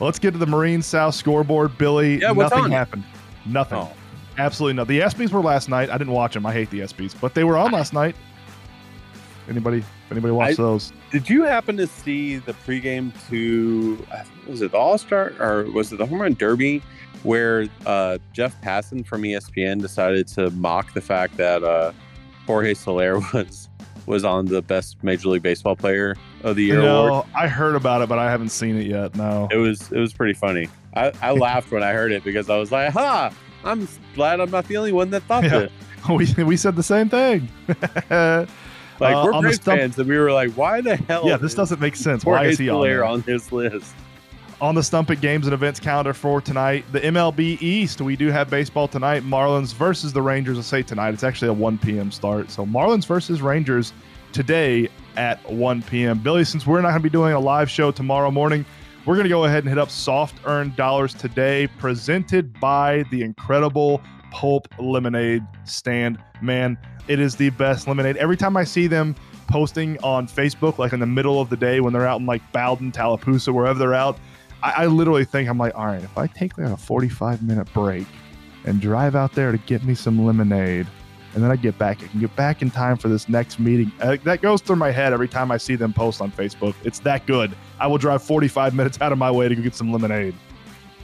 let's 0.00 0.18
get 0.18 0.32
to 0.32 0.38
the 0.38 0.46
Marine 0.46 0.82
South 0.82 1.14
scoreboard. 1.14 1.76
Billy, 1.78 2.20
Yeah, 2.20 2.32
nothing 2.32 2.64
on? 2.64 2.70
happened. 2.70 3.04
Nothing. 3.46 3.78
oh, 3.78 3.92
Absolutely 4.38 4.74
no. 4.74 4.84
The 4.84 5.00
ESPYS 5.00 5.32
were 5.32 5.40
last 5.40 5.68
night. 5.68 5.90
I 5.90 5.98
didn't 5.98 6.12
watch 6.12 6.34
them. 6.34 6.46
I 6.46 6.52
hate 6.52 6.70
the 6.70 6.80
ESPYS, 6.80 7.14
but 7.20 7.34
they 7.34 7.44
were 7.44 7.56
on 7.58 7.72
last 7.72 7.92
night. 7.92 8.16
Anybody? 9.48 9.82
Anybody 10.10 10.32
watch 10.32 10.50
I- 10.52 10.54
those? 10.54 10.92
did 11.10 11.28
you 11.28 11.42
happen 11.44 11.76
to 11.76 11.86
see 11.86 12.36
the 12.36 12.52
pregame 12.52 13.12
to 13.28 13.98
was 14.46 14.62
it 14.62 14.70
the 14.72 14.76
All 14.78 14.96
Star 14.98 15.32
or 15.40 15.64
was 15.72 15.92
it 15.92 15.96
the 15.98 16.06
Home 16.06 16.20
Run 16.22 16.34
Derby 16.34 16.82
where 17.24 17.66
uh, 17.84 18.18
Jeff 18.32 18.60
Passan 18.62 19.04
from 19.04 19.22
ESPN 19.22 19.80
decided 19.80 20.26
to 20.28 20.50
mock 20.50 20.92
the 20.94 21.00
fact 21.00 21.36
that 21.36 21.62
uh, 21.64 21.92
Jorge 22.46 22.74
Soler 22.74 23.18
was 23.34 23.68
was 24.06 24.24
on 24.24 24.46
the 24.46 24.62
best 24.62 25.02
Major 25.02 25.28
League 25.28 25.42
Baseball 25.42 25.76
player 25.76 26.16
of 26.42 26.56
the 26.56 26.64
year 26.64 26.80
award. 26.80 27.26
I 27.34 27.46
heard 27.48 27.74
about 27.74 28.02
it, 28.02 28.08
but 28.08 28.18
I 28.18 28.30
haven't 28.30 28.48
seen 28.50 28.76
it 28.76 28.86
yet. 28.86 29.14
No. 29.16 29.48
It 29.50 29.56
was 29.56 29.90
it 29.92 29.98
was 29.98 30.12
pretty 30.12 30.34
funny. 30.34 30.68
I, 30.94 31.12
I 31.22 31.30
laughed 31.46 31.70
when 31.70 31.82
I 31.82 31.92
heard 31.92 32.12
it 32.12 32.24
because 32.24 32.48
I 32.50 32.56
was 32.56 32.72
like, 32.72 32.92
"Ha! 32.92 33.32
I'm 33.64 33.86
glad 34.14 34.40
I'm 34.40 34.50
not 34.50 34.66
the 34.68 34.76
only 34.76 34.92
one 34.92 35.10
that 35.10 35.22
thought 35.24 35.44
Yeah. 35.44 35.68
this." 36.08 36.36
we 36.38 36.44
we 36.44 36.56
said 36.56 36.76
the 36.76 36.82
same 36.82 37.08
thing. 37.08 37.48
Like 37.68 39.14
Uh, 39.16 39.22
we're 39.24 39.40
Braves 39.40 39.56
stump- 39.56 39.80
fans, 39.80 39.98
and 39.98 40.08
we 40.08 40.18
were 40.18 40.32
like, 40.32 40.52
"Why 40.52 40.80
the 40.80 40.96
hell?" 40.96 41.22
yeah, 41.26 41.36
this 41.36 41.52
is 41.52 41.56
doesn't 41.56 41.80
make 41.80 41.96
sense. 41.96 42.24
Why 42.24 42.44
is 42.46 42.58
he 42.58 42.68
on 42.68 42.86
on 43.02 43.22
his 43.22 43.50
list? 43.52 43.94
On 44.60 44.74
the 44.74 44.82
Stump 44.82 45.10
It 45.10 45.22
Games 45.22 45.46
and 45.46 45.54
Events 45.54 45.80
calendar 45.80 46.12
for 46.12 46.42
tonight. 46.42 46.84
The 46.92 47.00
MLB 47.00 47.62
East, 47.62 48.02
we 48.02 48.14
do 48.14 48.28
have 48.28 48.50
baseball 48.50 48.86
tonight. 48.86 49.22
Marlins 49.22 49.72
versus 49.72 50.12
the 50.12 50.20
Rangers. 50.20 50.58
I 50.58 50.60
say 50.60 50.82
tonight. 50.82 51.14
It's 51.14 51.24
actually 51.24 51.48
a 51.48 51.54
1 51.54 51.78
p.m. 51.78 52.10
start. 52.10 52.50
So 52.50 52.66
Marlins 52.66 53.06
versus 53.06 53.40
Rangers 53.40 53.94
today 54.32 54.90
at 55.16 55.42
1 55.50 55.82
p.m. 55.84 56.18
Billy, 56.18 56.44
since 56.44 56.66
we're 56.66 56.82
not 56.82 56.90
going 56.90 57.00
to 57.00 57.02
be 57.02 57.08
doing 57.08 57.32
a 57.32 57.40
live 57.40 57.70
show 57.70 57.90
tomorrow 57.90 58.30
morning, 58.30 58.66
we're 59.06 59.14
going 59.14 59.24
to 59.24 59.30
go 59.30 59.46
ahead 59.46 59.64
and 59.64 59.68
hit 59.70 59.78
up 59.78 59.90
soft 59.90 60.36
earned 60.44 60.76
dollars 60.76 61.14
today, 61.14 61.66
presented 61.78 62.52
by 62.60 63.04
the 63.10 63.22
incredible 63.22 64.02
Pulp 64.30 64.68
Lemonade 64.78 65.42
stand. 65.64 66.22
Man, 66.42 66.76
it 67.08 67.18
is 67.18 67.34
the 67.34 67.48
best 67.48 67.88
lemonade. 67.88 68.18
Every 68.18 68.36
time 68.36 68.58
I 68.58 68.64
see 68.64 68.88
them 68.88 69.16
posting 69.48 69.98
on 70.04 70.28
Facebook, 70.28 70.76
like 70.76 70.92
in 70.92 71.00
the 71.00 71.06
middle 71.06 71.40
of 71.40 71.48
the 71.48 71.56
day 71.56 71.80
when 71.80 71.94
they're 71.94 72.06
out 72.06 72.20
in 72.20 72.26
like 72.26 72.42
Bowdon, 72.52 72.92
Tallapoosa, 72.92 73.54
wherever 73.54 73.78
they're 73.78 73.94
out, 73.94 74.18
I, 74.62 74.84
I 74.84 74.86
literally 74.86 75.24
think 75.24 75.48
I'm 75.48 75.58
like, 75.58 75.74
all 75.76 75.86
right, 75.86 76.02
if 76.02 76.16
I 76.16 76.26
take 76.26 76.56
like 76.58 76.68
a 76.68 76.76
45 76.76 77.42
minute 77.42 77.72
break 77.72 78.06
and 78.64 78.80
drive 78.80 79.16
out 79.16 79.32
there 79.32 79.52
to 79.52 79.58
get 79.58 79.84
me 79.84 79.94
some 79.94 80.24
lemonade, 80.24 80.86
and 81.34 81.42
then 81.44 81.50
I 81.50 81.56
get 81.56 81.78
back, 81.78 82.02
I 82.02 82.08
can 82.08 82.20
get 82.20 82.34
back 82.34 82.60
in 82.60 82.70
time 82.70 82.96
for 82.96 83.08
this 83.08 83.28
next 83.28 83.58
meeting. 83.60 83.92
Uh, 84.00 84.16
that 84.24 84.42
goes 84.42 84.60
through 84.60 84.76
my 84.76 84.90
head 84.90 85.12
every 85.12 85.28
time 85.28 85.50
I 85.50 85.58
see 85.58 85.76
them 85.76 85.92
post 85.92 86.20
on 86.20 86.32
Facebook. 86.32 86.74
It's 86.84 86.98
that 87.00 87.24
good. 87.26 87.54
I 87.78 87.86
will 87.86 87.98
drive 87.98 88.22
45 88.22 88.74
minutes 88.74 89.00
out 89.00 89.12
of 89.12 89.18
my 89.18 89.30
way 89.30 89.48
to 89.48 89.54
go 89.54 89.62
get 89.62 89.74
some 89.74 89.92
lemonade. 89.92 90.34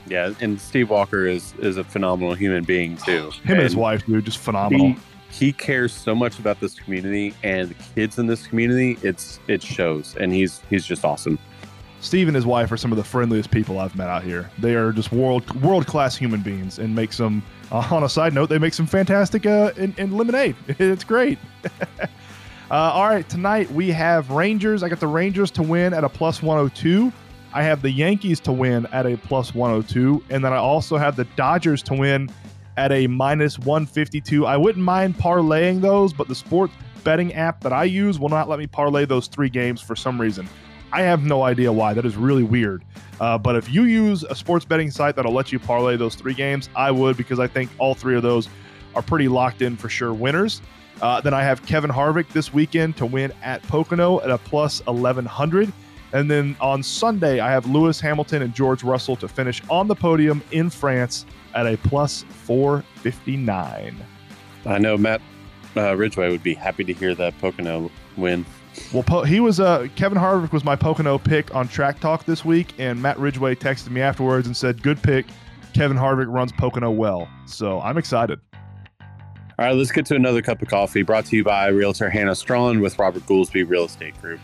Yeah, 0.05 0.33
and 0.39 0.59
Steve 0.59 0.89
Walker 0.89 1.27
is 1.27 1.53
is 1.59 1.77
a 1.77 1.83
phenomenal 1.83 2.33
human 2.33 2.63
being 2.63 2.97
too. 3.05 3.31
Him 3.43 3.55
and 3.55 3.61
his 3.63 3.73
And 3.73 3.81
wife, 3.81 4.05
dude, 4.05 4.25
just 4.25 4.39
phenomenal. 4.39 4.89
He, 4.89 4.97
he 5.29 5.53
cares 5.53 5.93
so 5.93 6.15
much 6.15 6.39
about 6.39 6.59
this 6.59 6.75
community 6.75 7.33
and 7.43 7.69
the 7.69 7.75
kids 7.95 8.17
in 8.17 8.27
this 8.27 8.47
community. 8.47 8.97
It's 9.03 9.39
it 9.47 9.61
shows, 9.61 10.15
and 10.19 10.33
he's 10.33 10.61
he's 10.69 10.85
just 10.85 11.03
awesome. 11.05 11.37
Steve 12.07 12.29
and 12.29 12.35
his 12.35 12.45
wife 12.45 12.71
are 12.71 12.77
some 12.77 12.93
of 12.93 12.97
the 12.97 13.03
friendliest 13.03 13.51
people 13.51 13.79
I've 13.79 13.93
met 13.93 14.07
out 14.07 14.23
here. 14.23 14.49
They 14.59 14.75
are 14.75 14.93
just 14.93 15.11
world 15.11 15.61
world 15.61 15.85
class 15.87 16.15
human 16.15 16.41
beings, 16.41 16.79
and 16.79 16.95
make 16.95 17.11
some. 17.11 17.43
Uh, 17.69 17.85
on 17.91 18.03
a 18.03 18.09
side 18.09 18.33
note, 18.33 18.47
they 18.47 18.57
make 18.57 18.73
some 18.73 18.87
fantastic 18.87 19.45
uh, 19.45 19.73
in, 19.75 19.93
in 19.97 20.15
lemonade. 20.15 20.55
It's 20.79 21.03
great. 21.03 21.37
uh, 21.99 22.07
all 22.71 23.09
right, 23.09 23.27
tonight 23.27 23.69
we 23.71 23.91
have 23.91 24.31
Rangers. 24.31 24.83
I 24.83 24.89
got 24.89 25.01
the 25.01 25.07
Rangers 25.07 25.51
to 25.51 25.63
win 25.63 25.93
at 25.93 26.05
a 26.05 26.09
plus 26.09 26.41
102. 26.41 27.11
I 27.53 27.61
have 27.63 27.81
the 27.81 27.91
Yankees 27.91 28.39
to 28.41 28.53
win 28.53 28.85
at 28.93 29.05
a 29.05 29.17
plus 29.17 29.53
102, 29.53 30.23
and 30.29 30.45
then 30.45 30.53
I 30.53 30.57
also 30.57 30.95
have 30.95 31.17
the 31.17 31.25
Dodgers 31.35 31.83
to 31.83 31.93
win 31.93 32.29
at 32.77 32.93
a 32.93 33.07
minus 33.07 33.59
152. 33.59 34.45
I 34.45 34.55
wouldn't 34.55 34.83
mind 34.83 35.17
parlaying 35.17 35.81
those, 35.81 36.13
but 36.13 36.29
the 36.29 36.35
sports 36.35 36.73
betting 37.03 37.33
app 37.33 37.59
that 37.61 37.73
I 37.73 37.83
use 37.83 38.17
will 38.17 38.29
not 38.29 38.47
let 38.47 38.59
me 38.59 38.67
parlay 38.67 39.03
those 39.03 39.27
three 39.27 39.49
games 39.49 39.81
for 39.81 39.95
some 39.97 40.21
reason. 40.21 40.47
I 40.91 41.01
have 41.01 41.23
no 41.23 41.43
idea 41.43 41.71
why. 41.71 41.93
That 41.93 42.05
is 42.05 42.15
really 42.15 42.43
weird. 42.43 42.83
Uh, 43.19 43.37
but 43.37 43.55
if 43.55 43.69
you 43.71 43.83
use 43.83 44.23
a 44.23 44.35
sports 44.35 44.65
betting 44.65 44.91
site 44.91 45.15
that'll 45.15 45.33
let 45.33 45.51
you 45.51 45.59
parlay 45.59 45.97
those 45.97 46.15
three 46.15 46.33
games, 46.33 46.69
I 46.75 46.91
would 46.91 47.17
because 47.17 47.39
I 47.39 47.47
think 47.47 47.69
all 47.79 47.95
three 47.95 48.15
of 48.15 48.23
those 48.23 48.47
are 48.95 49.01
pretty 49.01 49.27
locked 49.27 49.61
in 49.61 49.75
for 49.75 49.89
sure 49.89 50.13
winners. 50.13 50.61
Uh, 51.01 51.21
then 51.21 51.33
I 51.33 51.43
have 51.43 51.63
Kevin 51.65 51.91
Harvick 51.91 52.29
this 52.29 52.53
weekend 52.53 52.97
to 52.97 53.05
win 53.05 53.31
at 53.43 53.61
Pocono 53.63 54.19
at 54.21 54.29
a 54.29 54.37
plus 54.37 54.85
1100. 54.85 55.71
And 56.13 56.31
then 56.31 56.55
on 56.61 56.81
Sunday, 56.81 57.39
I 57.39 57.51
have 57.51 57.65
Lewis 57.67 57.99
Hamilton 57.99 58.41
and 58.41 58.53
George 58.53 58.83
Russell 58.83 59.15
to 59.17 59.27
finish 59.27 59.61
on 59.69 59.87
the 59.87 59.95
podium 59.95 60.41
in 60.51 60.69
France 60.69 61.25
at 61.53 61.67
a 61.67 61.77
plus 61.77 62.23
459. 62.29 63.97
I 64.65 64.77
know 64.77 64.97
Matt 64.97 65.21
uh, 65.75 65.95
Ridgway 65.95 66.31
would 66.31 66.43
be 66.43 66.53
happy 66.53 66.83
to 66.83 66.93
hear 66.93 67.13
that 67.15 67.37
Pocono 67.39 67.91
win. 68.15 68.45
Well, 68.93 69.03
po- 69.03 69.23
he 69.23 69.39
was 69.39 69.59
uh, 69.59 69.87
Kevin 69.95 70.17
Harvick 70.17 70.51
was 70.51 70.63
my 70.63 70.75
Pocono 70.75 71.17
pick 71.17 71.53
on 71.53 71.67
Track 71.67 71.99
Talk 71.99 72.25
this 72.25 72.45
week, 72.45 72.73
and 72.77 73.01
Matt 73.01 73.17
Ridgway 73.19 73.55
texted 73.55 73.89
me 73.89 74.01
afterwards 74.01 74.47
and 74.47 74.55
said, 74.55 74.81
"Good 74.81 75.01
pick. 75.01 75.25
Kevin 75.73 75.97
Harvick 75.97 76.31
runs 76.31 76.51
Pocono 76.51 76.91
well." 76.91 77.27
So 77.45 77.81
I'm 77.81 77.97
excited. 77.97 78.39
All 78.99 79.65
right, 79.65 79.75
let's 79.75 79.91
get 79.91 80.05
to 80.07 80.15
another 80.15 80.41
cup 80.41 80.61
of 80.61 80.67
coffee. 80.67 81.01
Brought 81.01 81.25
to 81.25 81.35
you 81.35 81.43
by 81.43 81.67
Realtor 81.67 82.09
Hannah 82.09 82.35
Strawn 82.35 82.79
with 82.79 82.97
Robert 82.99 83.25
Goolsby 83.25 83.67
Real 83.67 83.85
Estate 83.85 84.19
Group. 84.21 84.39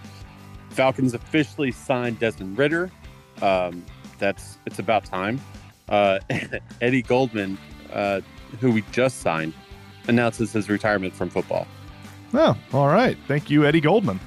Falcons 0.70 1.14
officially 1.14 1.72
signed 1.72 2.20
Desmond 2.20 2.58
Ridder. 2.58 2.90
Um, 3.42 3.86
that's 4.18 4.58
it's 4.66 4.80
about 4.80 5.06
time. 5.06 5.40
Uh, 5.88 6.20
Eddie 6.82 7.04
Goldman 7.04 7.58
uh, 7.94 8.22
who 8.60 8.72
we 8.72 8.84
just 8.92 9.20
signed, 9.20 9.54
announces 10.08 10.52
his 10.52 10.70
retirement 10.70 11.14
from 11.14 11.30
football. 11.30 11.68
Oh, 12.34 12.58
all 12.74 12.88
right. 12.88 13.18
Thank 13.28 13.50
you, 13.50 13.66
Eddie 13.66 13.82
Goldman. 13.82 14.20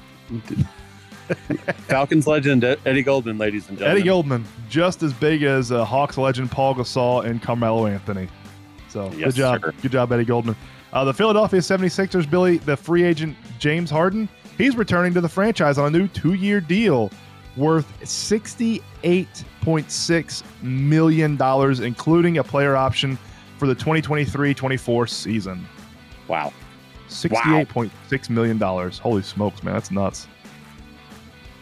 Falcons 1.87 2.27
legend 2.27 2.63
Eddie 2.63 3.03
Goldman, 3.03 3.37
ladies 3.37 3.67
and 3.69 3.77
gentlemen. 3.77 3.97
Eddie 3.99 4.07
Goldman, 4.07 4.45
just 4.69 5.03
as 5.03 5.13
big 5.13 5.43
as 5.43 5.71
uh, 5.71 5.83
Hawks 5.83 6.17
legend 6.17 6.51
Paul 6.51 6.75
Gasol 6.75 7.25
and 7.25 7.41
Carmelo 7.41 7.85
Anthony. 7.85 8.27
So 8.87 9.11
Yes, 9.11 9.33
good 9.33 9.35
job. 9.35 9.61
sir. 9.61 9.73
Good 9.81 9.91
job, 9.91 10.11
Eddie 10.11 10.25
Goldman. 10.25 10.55
Uh, 10.93 11.03
the 11.03 11.13
Philadelphia 11.13 11.59
76ers, 11.59 12.29
Billy, 12.29 12.57
the 12.59 12.77
free 12.77 13.03
agent 13.03 13.35
James 13.59 13.89
Harden, 13.89 14.29
he's 14.57 14.77
returning 14.77 15.13
to 15.13 15.21
the 15.21 15.29
franchise 15.29 15.77
on 15.77 15.93
a 15.93 15.97
new 15.97 16.07
two 16.07 16.33
year 16.33 16.61
deal 16.61 17.11
worth 17.57 17.91
$68.6 18.01 20.43
million, 20.61 21.83
including 21.83 22.37
a 22.37 22.43
player 22.43 22.75
option 22.75 23.17
for 23.57 23.67
the 23.67 23.75
2023 23.75 24.53
24 24.53 25.07
season. 25.07 25.67
Wow. 26.27 26.53
$68.6 27.07 28.29
million. 28.29 28.59
Holy 28.59 29.21
smokes, 29.21 29.63
man. 29.63 29.73
That's 29.73 29.91
nuts. 29.91 30.27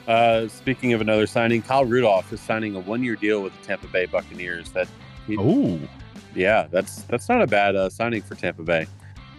Uh, 0.08 0.48
speaking 0.48 0.94
of 0.94 1.02
another 1.02 1.26
signing, 1.26 1.62
Kyle 1.62 1.86
Rudolph 1.86 2.32
is 2.32 2.40
signing 2.40 2.76
a 2.76 2.80
one-year 2.80 3.16
deal 3.16 3.42
with 3.42 3.60
the 3.60 3.66
Tampa 3.66 3.88
Bay 3.88 4.06
Buccaneers. 4.06 4.72
That, 4.72 4.88
Oh. 5.40 5.80
yeah, 6.36 6.68
that's 6.70 7.02
that's 7.04 7.28
not 7.28 7.42
a 7.42 7.48
bad 7.48 7.76
uh, 7.76 7.90
signing 7.90 8.22
for 8.22 8.36
Tampa 8.36 8.62
Bay. 8.62 8.86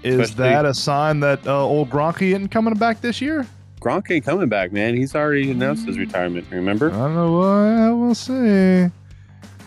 Is 0.03 0.19
Especially- 0.19 0.51
that 0.51 0.65
a 0.65 0.75
sign 0.75 1.21
that 1.21 1.47
uh, 1.47 1.65
old 1.65 1.91
Gronky 1.91 2.29
isn't 2.29 2.49
coming 2.49 2.75
back 2.75 3.01
this 3.01 3.21
year? 3.21 3.47
Gronk 3.81 4.11
ain't 4.11 4.25
coming 4.25 4.49
back, 4.49 4.73
man. 4.73 4.97
He's 4.97 5.15
already 5.15 5.51
announced 5.53 5.87
his 5.87 5.99
retirement. 5.99 6.47
Remember? 6.51 6.91
I 6.91 6.95
don't 6.97 7.15
know. 7.15 7.39
Well, 7.39 7.97
we'll 7.99 8.15
see. 8.17 8.91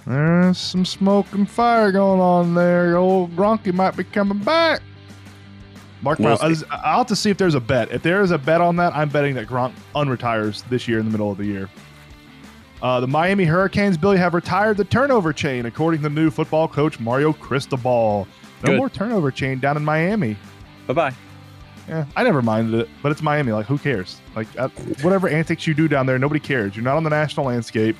There's 0.06 0.58
some 0.58 0.84
smoke 0.84 1.28
and 1.32 1.50
fire 1.50 1.92
going 1.94 2.20
on 2.20 2.56
there. 2.56 2.98
Old 2.98 3.36
Gronky 3.36 3.74
might 3.74 3.96
be 3.96 4.04
coming 4.04 4.40
back. 4.40 4.82
Mark, 6.02 6.20
We'll. 6.20 6.38
I'll 6.42 7.00
have 7.00 7.08
to 7.08 7.16
see 7.16 7.30
if 7.30 7.38
there's 7.38 7.56
a 7.56 7.60
bet. 7.60 7.92
If 7.92 8.04
there 8.04 8.22
is 8.22 8.32
a 8.32 8.38
bet 8.38 8.62
on 8.62 8.78
that, 8.78 8.96
I'm 8.96 9.10
betting 9.10 9.36
that 9.36 9.48
Gronk 9.48 9.74
unretires 9.96 10.68
this 10.70 10.88
year 10.88 11.00
in 11.00 11.06
the 11.06 11.12
middle 11.12 11.32
of 11.32 11.38
the 11.38 11.46
year. 11.46 11.70
Uh, 12.82 13.00
the 13.02 13.08
Miami 13.08 13.44
Hurricanes, 13.44 13.98
Billy, 13.98 14.18
have 14.18 14.34
retired 14.34 14.78
the 14.78 14.86
turnover 14.86 15.34
chain, 15.34 15.66
according 15.66 16.02
to 16.04 16.10
new 16.10 16.30
football 16.32 16.68
coach 16.68 17.00
Mario 17.00 17.34
Cristobal. 17.34 18.28
No 18.64 18.72
Good. 18.72 18.78
more 18.78 18.90
turnover 18.90 19.32
chain 19.32 19.60
down 19.60 19.76
in 19.76 19.84
Miami. 19.84 20.38
Bye 20.88 20.94
bye. 20.94 21.14
Yeah, 21.88 22.06
I 22.16 22.24
never 22.24 22.42
minded 22.42 22.80
it, 22.82 22.90
but 23.02 23.12
it's 23.12 23.22
Miami. 23.22 23.52
Like, 23.52 23.66
who 23.66 23.78
cares? 23.78 24.22
Like, 24.36 24.48
uh, 24.58 24.70
whatever 25.02 25.28
antics 25.28 25.66
you 25.66 25.74
do 25.74 25.88
down 25.88 26.06
there, 26.06 26.20
nobody 26.20 26.40
cares. 26.40 26.76
You're 26.76 26.86
not 26.86 26.98
on 26.98 27.04
the 27.04 27.10
national 27.10 27.48
landscape. 27.48 27.98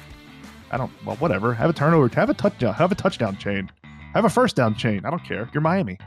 I 0.72 0.78
don't. 0.78 0.92
Well, 1.06 1.16
whatever. 1.18 1.54
Have 1.54 1.70
a 1.70 1.74
turnover. 1.74 2.08
Have 2.16 2.30
a 2.30 2.34
touchdown. 2.34 2.74
Have 2.76 2.92
a 2.92 2.96
touchdown 2.96 3.36
chain. 3.38 3.70
Have 4.14 4.26
a 4.26 4.30
first 4.30 4.56
down 4.56 4.76
chain. 4.76 5.06
I 5.06 5.10
don't 5.10 5.24
care. 5.24 5.50
You're 5.54 5.62
Miami. 5.62 5.98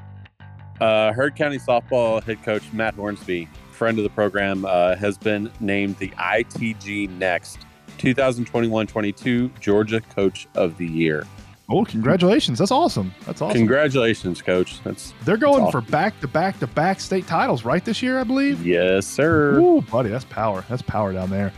Uh, 0.83 1.13
Heard 1.13 1.37
County 1.37 1.59
softball 1.59 2.21
head 2.21 2.43
coach 2.43 2.65
Matt 2.73 2.95
Hornsby, 2.95 3.49
friend 3.71 3.99
of 3.99 4.03
the 4.03 4.11
program, 4.11 4.65
uh, 4.65 4.97
has 4.97 5.17
been 5.17 5.49
named 5.61 5.97
the 5.99 6.09
ITG 6.09 7.09
Next 7.11 7.61
2021-22 7.99 9.61
Georgia 9.61 10.01
Coach 10.01 10.49
of 10.57 10.77
the 10.79 10.87
Year. 10.87 11.25
Oh, 11.69 11.85
congratulations! 11.85 12.59
That's 12.59 12.73
awesome. 12.73 13.15
That's 13.27 13.41
awesome. 13.41 13.59
Congratulations, 13.59 14.43
Coach. 14.43 14.83
That's 14.83 15.15
They're 15.25 15.37
going 15.37 15.61
That's 15.61 15.71
for 15.71 15.83
back 15.83 16.21
to 16.21 16.27
back 16.27 16.59
to 16.59 16.67
back 16.67 16.99
state 16.99 17.29
titles, 17.29 17.65
right? 17.65 17.85
This 17.85 18.03
year, 18.03 18.19
I 18.19 18.25
believe. 18.25 18.67
yes, 18.67 19.07
sir. 19.07 19.61
Ooh, 19.61 19.83
buddy, 19.83 20.09
that's 20.09 20.25
power. 20.25 20.65
That's 20.69 20.83
power 20.83 21.13
down 21.13 21.31
there. 21.31 21.53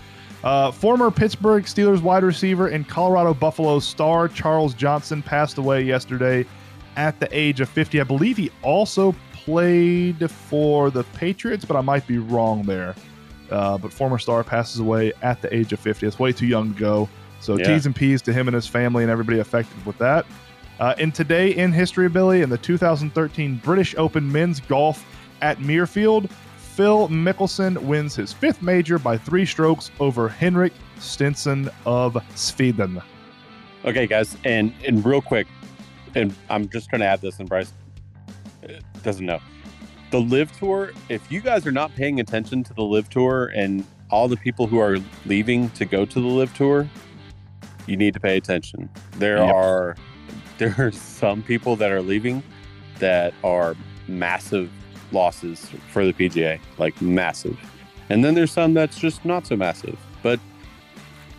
Uh, 0.44 0.70
former 0.70 1.10
Pittsburgh 1.10 1.64
Steelers 1.64 2.02
wide 2.02 2.24
receiver 2.24 2.68
and 2.68 2.86
Colorado 2.86 3.32
Buffalo 3.32 3.78
star 3.78 4.28
Charles 4.28 4.74
Johnson 4.74 5.22
passed 5.22 5.56
away 5.56 5.82
yesterday 5.82 6.44
at 6.96 7.18
the 7.20 7.28
age 7.36 7.60
of 7.60 7.68
50. 7.68 8.00
I 8.00 8.04
believe 8.04 8.36
he 8.36 8.50
also 8.62 9.14
played 9.32 10.30
for 10.30 10.90
the 10.90 11.04
Patriots, 11.04 11.64
but 11.64 11.76
I 11.76 11.80
might 11.80 12.06
be 12.06 12.18
wrong 12.18 12.62
there. 12.62 12.94
Uh, 13.50 13.76
but 13.78 13.92
former 13.92 14.18
star 14.18 14.42
passes 14.42 14.80
away 14.80 15.12
at 15.22 15.42
the 15.42 15.54
age 15.54 15.72
of 15.72 15.80
50. 15.80 16.06
It's 16.06 16.18
way 16.18 16.32
too 16.32 16.46
young 16.46 16.72
to 16.74 16.80
go. 16.80 17.08
So 17.40 17.58
Yeah. 17.58 17.64
T's 17.66 17.86
and 17.86 17.94
P's 17.94 18.22
to 18.22 18.32
him 18.32 18.48
and 18.48 18.54
his 18.54 18.66
family 18.66 19.02
and 19.04 19.10
everybody 19.10 19.38
affected 19.38 19.84
with 19.84 19.98
that. 19.98 20.24
Uh, 20.80 20.94
and 20.98 21.14
today 21.14 21.54
in 21.54 21.72
history, 21.72 22.08
Billy, 22.08 22.42
in 22.42 22.48
the 22.48 22.58
2013 22.58 23.60
British 23.62 23.94
Open 23.96 24.30
men's 24.30 24.60
golf 24.60 25.04
at 25.40 25.58
Muirfield, 25.58 26.30
Phil 26.56 27.06
Mickelson 27.08 27.78
wins 27.78 28.16
his 28.16 28.32
fifth 28.32 28.60
major 28.60 28.98
by 28.98 29.16
three 29.16 29.46
strokes 29.46 29.92
over 30.00 30.28
Henrik 30.28 30.72
Stenson 30.98 31.70
of 31.86 32.16
Sweden. 32.34 33.00
Okay, 33.84 34.06
guys, 34.08 34.36
and 34.44 34.72
and 34.84 35.04
real 35.04 35.20
quick, 35.20 35.46
and 36.14 36.34
I'm 36.50 36.68
just 36.68 36.90
going 36.90 37.00
to 37.00 37.06
add 37.06 37.20
this, 37.20 37.38
and 37.40 37.48
Bryce 37.48 37.72
uh, 38.64 38.72
doesn't 39.02 39.24
know. 39.24 39.40
The 40.10 40.20
LIV 40.20 40.56
Tour. 40.58 40.92
If 41.08 41.30
you 41.30 41.40
guys 41.40 41.66
are 41.66 41.72
not 41.72 41.94
paying 41.94 42.20
attention 42.20 42.62
to 42.64 42.74
the 42.74 42.82
LIV 42.82 43.08
Tour 43.08 43.46
and 43.54 43.84
all 44.10 44.28
the 44.28 44.36
people 44.36 44.66
who 44.66 44.78
are 44.78 44.98
leaving 45.26 45.70
to 45.70 45.84
go 45.84 46.04
to 46.04 46.20
the 46.20 46.26
LIV 46.26 46.54
Tour, 46.54 46.88
you 47.86 47.96
need 47.96 48.14
to 48.14 48.20
pay 48.20 48.36
attention. 48.36 48.88
There 49.18 49.38
Yep. 49.38 49.54
are 49.54 49.96
there 50.58 50.74
are 50.78 50.92
some 50.92 51.42
people 51.42 51.74
that 51.76 51.90
are 51.90 52.00
leaving 52.02 52.42
that 53.00 53.34
are 53.42 53.74
massive 54.06 54.70
losses 55.10 55.68
for 55.90 56.04
the 56.04 56.12
PGA, 56.12 56.60
like 56.78 57.00
massive. 57.02 57.58
And 58.08 58.24
then 58.24 58.34
there's 58.34 58.52
some 58.52 58.72
that's 58.74 58.98
just 58.98 59.24
not 59.24 59.46
so 59.46 59.56
massive. 59.56 59.98
But 60.22 60.38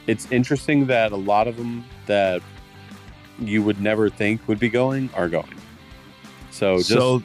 it's 0.08 0.30
interesting 0.32 0.88
that 0.88 1.12
a 1.12 1.16
lot 1.16 1.48
of 1.48 1.56
them 1.58 1.86
that 2.08 2.42
you 3.40 3.62
would 3.64 3.82
never 3.82 4.10
think 4.10 4.48
would 4.48 4.60
be 4.60 4.70
going 4.70 5.10
are 5.14 5.30
going. 5.30 5.54
So 6.52 6.78
just 6.78 6.90
so, 6.90 7.22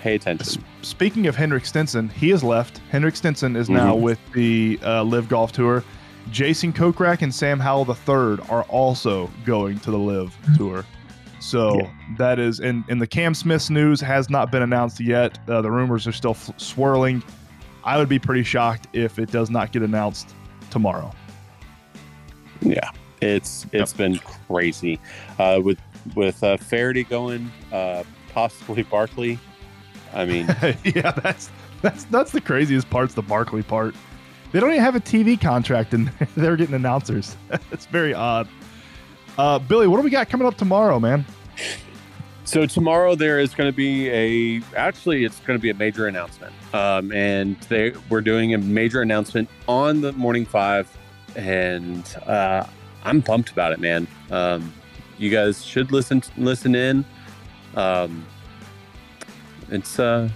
pay 0.00 0.14
attention. 0.16 0.64
speaking 0.82 1.26
of 1.26 1.36
Henrik 1.36 1.64
Stenson, 1.64 2.08
he 2.08 2.30
has 2.30 2.42
left. 2.42 2.78
Henrik 2.90 3.16
Stenson 3.16 3.54
is 3.56 3.70
now 3.70 3.94
Mhm. 3.94 4.00
with 4.00 4.18
the 4.32 4.78
uh, 4.82 5.02
LIV 5.04 5.28
Golf 5.28 5.52
Tour. 5.52 5.84
Jason 6.30 6.72
Kokrak 6.72 7.22
and 7.22 7.32
Sam 7.34 7.60
Howell 7.60 7.86
III 7.88 8.44
are 8.48 8.62
also 8.64 9.30
going 9.44 9.78
to 9.80 9.90
the 9.90 9.98
LIV 9.98 10.34
Tour. 10.56 10.84
So 11.40 11.78
Yeah. 11.78 11.90
that 12.18 12.38
is, 12.38 12.60
and, 12.60 12.82
and 12.88 13.00
the 13.00 13.06
Cam 13.06 13.34
Smith's 13.34 13.68
news 13.70 14.00
has 14.00 14.30
not 14.30 14.50
been 14.50 14.62
announced 14.62 14.98
yet. 15.00 15.38
Uh, 15.48 15.60
the 15.60 15.70
rumors 15.70 16.06
are 16.06 16.12
still 16.12 16.30
f- 16.32 16.50
swirling. 16.56 17.22
I 17.84 17.98
would 17.98 18.08
be 18.08 18.18
pretty 18.18 18.42
shocked 18.42 18.88
if 18.94 19.18
it 19.18 19.30
does 19.30 19.50
not 19.50 19.70
get 19.70 19.82
announced 19.82 20.34
tomorrow. 20.70 21.12
Yeah, 22.62 22.88
it's 23.24 23.66
it's 23.72 23.92
been 23.92 24.18
crazy 24.18 25.00
uh, 25.38 25.60
with 25.62 25.78
with 26.14 26.42
uh, 26.44 26.56
Feherty 26.56 27.04
going, 27.04 27.50
uh, 27.72 28.04
possibly 28.32 28.82
Barkley. 28.90 29.38
I 30.12 30.24
mean, 30.24 30.46
yeah, 30.84 31.10
that's 31.12 31.50
that's 31.82 32.04
that's 32.04 32.32
the 32.32 32.40
craziest 32.40 32.88
part's 32.90 33.14
the 33.14 33.22
Barkley 33.22 33.62
part. 33.62 33.94
They 34.52 34.60
don't 34.60 34.70
even 34.70 34.84
have 34.84 34.94
a 34.94 35.00
TV 35.00 35.40
contract 35.40 35.94
and 35.94 36.08
they're 36.36 36.56
getting 36.56 36.74
announcers. 36.74 37.36
it's 37.72 37.86
very 37.86 38.14
odd. 38.14 38.48
Uh, 39.36 39.58
Billy, 39.58 39.88
what 39.88 39.96
do 39.96 40.02
we 40.02 40.10
got 40.10 40.28
coming 40.28 40.46
up 40.46 40.56
tomorrow, 40.56 41.00
man? 41.00 41.24
So 42.44 42.66
tomorrow 42.66 43.14
there 43.14 43.40
is 43.40 43.54
going 43.54 43.68
to 43.68 43.76
be 43.76 44.08
a 44.10 44.62
actually 44.76 45.24
it's 45.24 45.40
going 45.40 45.58
to 45.58 45.62
be 45.62 45.70
a 45.70 45.74
major 45.74 46.06
announcement, 46.06 46.52
um, 46.74 47.10
and 47.10 47.58
they 47.62 47.94
we're 48.10 48.20
doing 48.20 48.54
a 48.54 48.58
major 48.58 49.00
announcement 49.00 49.48
on 49.66 50.02
the 50.02 50.12
morning 50.12 50.44
five, 50.44 50.94
and 51.34 52.06
uh, 52.26 52.66
I'm 53.04 53.22
pumped 53.22 53.50
about 53.50 53.72
it, 53.72 53.80
man. 53.80 54.06
Um, 54.30 54.72
you 55.18 55.30
guys 55.30 55.64
should 55.64 55.92
listen 55.92 56.22
listen 56.36 56.74
in. 56.74 57.04
Um, 57.76 58.24
it's 59.70 59.98
uh, 59.98 60.28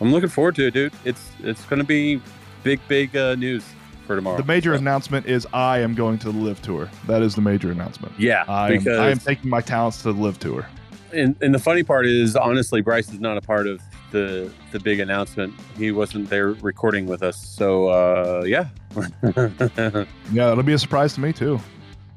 I'm 0.00 0.12
looking 0.12 0.28
forward 0.28 0.54
to 0.56 0.66
it, 0.66 0.74
dude. 0.74 0.92
It's 1.04 1.30
it's 1.42 1.64
going 1.64 1.78
to 1.78 1.84
be 1.86 2.20
big 2.62 2.80
big 2.88 3.16
uh, 3.16 3.34
news 3.34 3.64
for 4.06 4.16
tomorrow. 4.16 4.36
The 4.36 4.44
major 4.44 4.72
So, 4.74 4.78
announcement 4.78 5.26
is 5.26 5.46
I 5.52 5.78
am 5.78 5.94
going 5.94 6.18
to 6.20 6.32
the 6.32 6.38
LIV 6.38 6.62
Tour. 6.62 6.90
That 7.06 7.22
is 7.22 7.34
the 7.34 7.40
major 7.40 7.70
announcement. 7.70 8.12
yeah, 8.18 8.44
I 8.48 8.72
am, 8.72 8.88
I 8.88 9.10
am 9.10 9.18
taking 9.18 9.48
my 9.50 9.60
talents 9.60 10.02
to 10.02 10.12
the 10.12 10.20
LIV 10.20 10.38
Tour. 10.40 10.66
and, 11.12 11.36
and 11.42 11.54
the 11.54 11.58
funny 11.58 11.82
part 11.82 12.06
is 12.06 12.36
honestly 12.36 12.80
bryce 12.80 13.10
is 13.10 13.20
not 13.20 13.36
a 13.36 13.40
part 13.42 13.66
of 13.66 13.80
the 14.12 14.50
the 14.72 14.80
big 14.80 14.98
announcement 14.98 15.52
he 15.76 15.92
wasn't 15.92 16.28
there 16.30 16.52
recording 16.54 17.04
with 17.06 17.22
us 17.22 17.36
so 17.36 17.88
uh 17.88 18.42
yeah 18.46 18.68
Yeah, 20.32 20.52
it'll 20.52 20.62
be 20.62 20.72
a 20.72 20.78
surprise 20.78 21.14
to 21.14 21.20
me 21.20 21.32
too. 21.32 21.60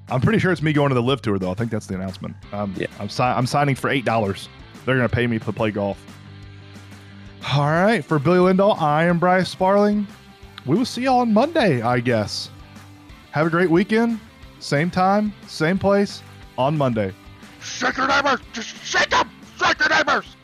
I'm 0.09 0.21
pretty 0.21 0.39
sure 0.39 0.51
it's 0.51 0.61
me 0.61 0.71
going 0.73 0.89
to 0.89 0.95
the 0.95 1.01
LIV 1.01 1.21
Tour 1.23 1.39
though. 1.39 1.51
I 1.51 1.55
think 1.55 1.71
that's 1.71 1.87
the 1.87 1.95
announcement. 1.95 2.35
Um, 2.53 2.73
Yeah. 2.77 2.87
I'm 2.99 3.09
si- 3.09 3.23
I'm 3.23 3.47
signing 3.47 3.75
for 3.75 3.89
eight 3.89 4.05
dollars. 4.05 4.49
They're 4.85 4.95
gonna 4.95 5.09
pay 5.09 5.25
me 5.27 5.39
to 5.39 5.51
play 5.53 5.71
golf. 5.71 5.97
All 7.53 7.65
right, 7.69 8.03
for 8.03 8.17
Billy 8.19 8.37
Lindahl, 8.39 8.79
I 8.81 9.05
am 9.05 9.19
Bryce 9.19 9.49
Sparling. 9.49 10.07
We 10.65 10.77
will 10.77 10.85
see 10.85 11.03
y'all 11.03 11.19
on 11.19 11.31
Monday, 11.33 11.81
I 11.81 11.99
guess. 11.99 12.49
Have 13.31 13.47
a 13.47 13.49
great 13.49 13.69
weekend. 13.69 14.19
Same 14.59 14.89
time, 14.89 15.31
same 15.47 15.77
place 15.77 16.23
on 16.57 16.75
Monday. 16.77 17.13
Shake 17.61 17.97
your 17.97 18.07
neighbors! 18.07 18.39
Just 18.53 18.75
shake 18.83 19.09
them! 19.09 19.29
Shake 19.59 19.79
your 19.79 19.89
neighbors! 19.89 20.35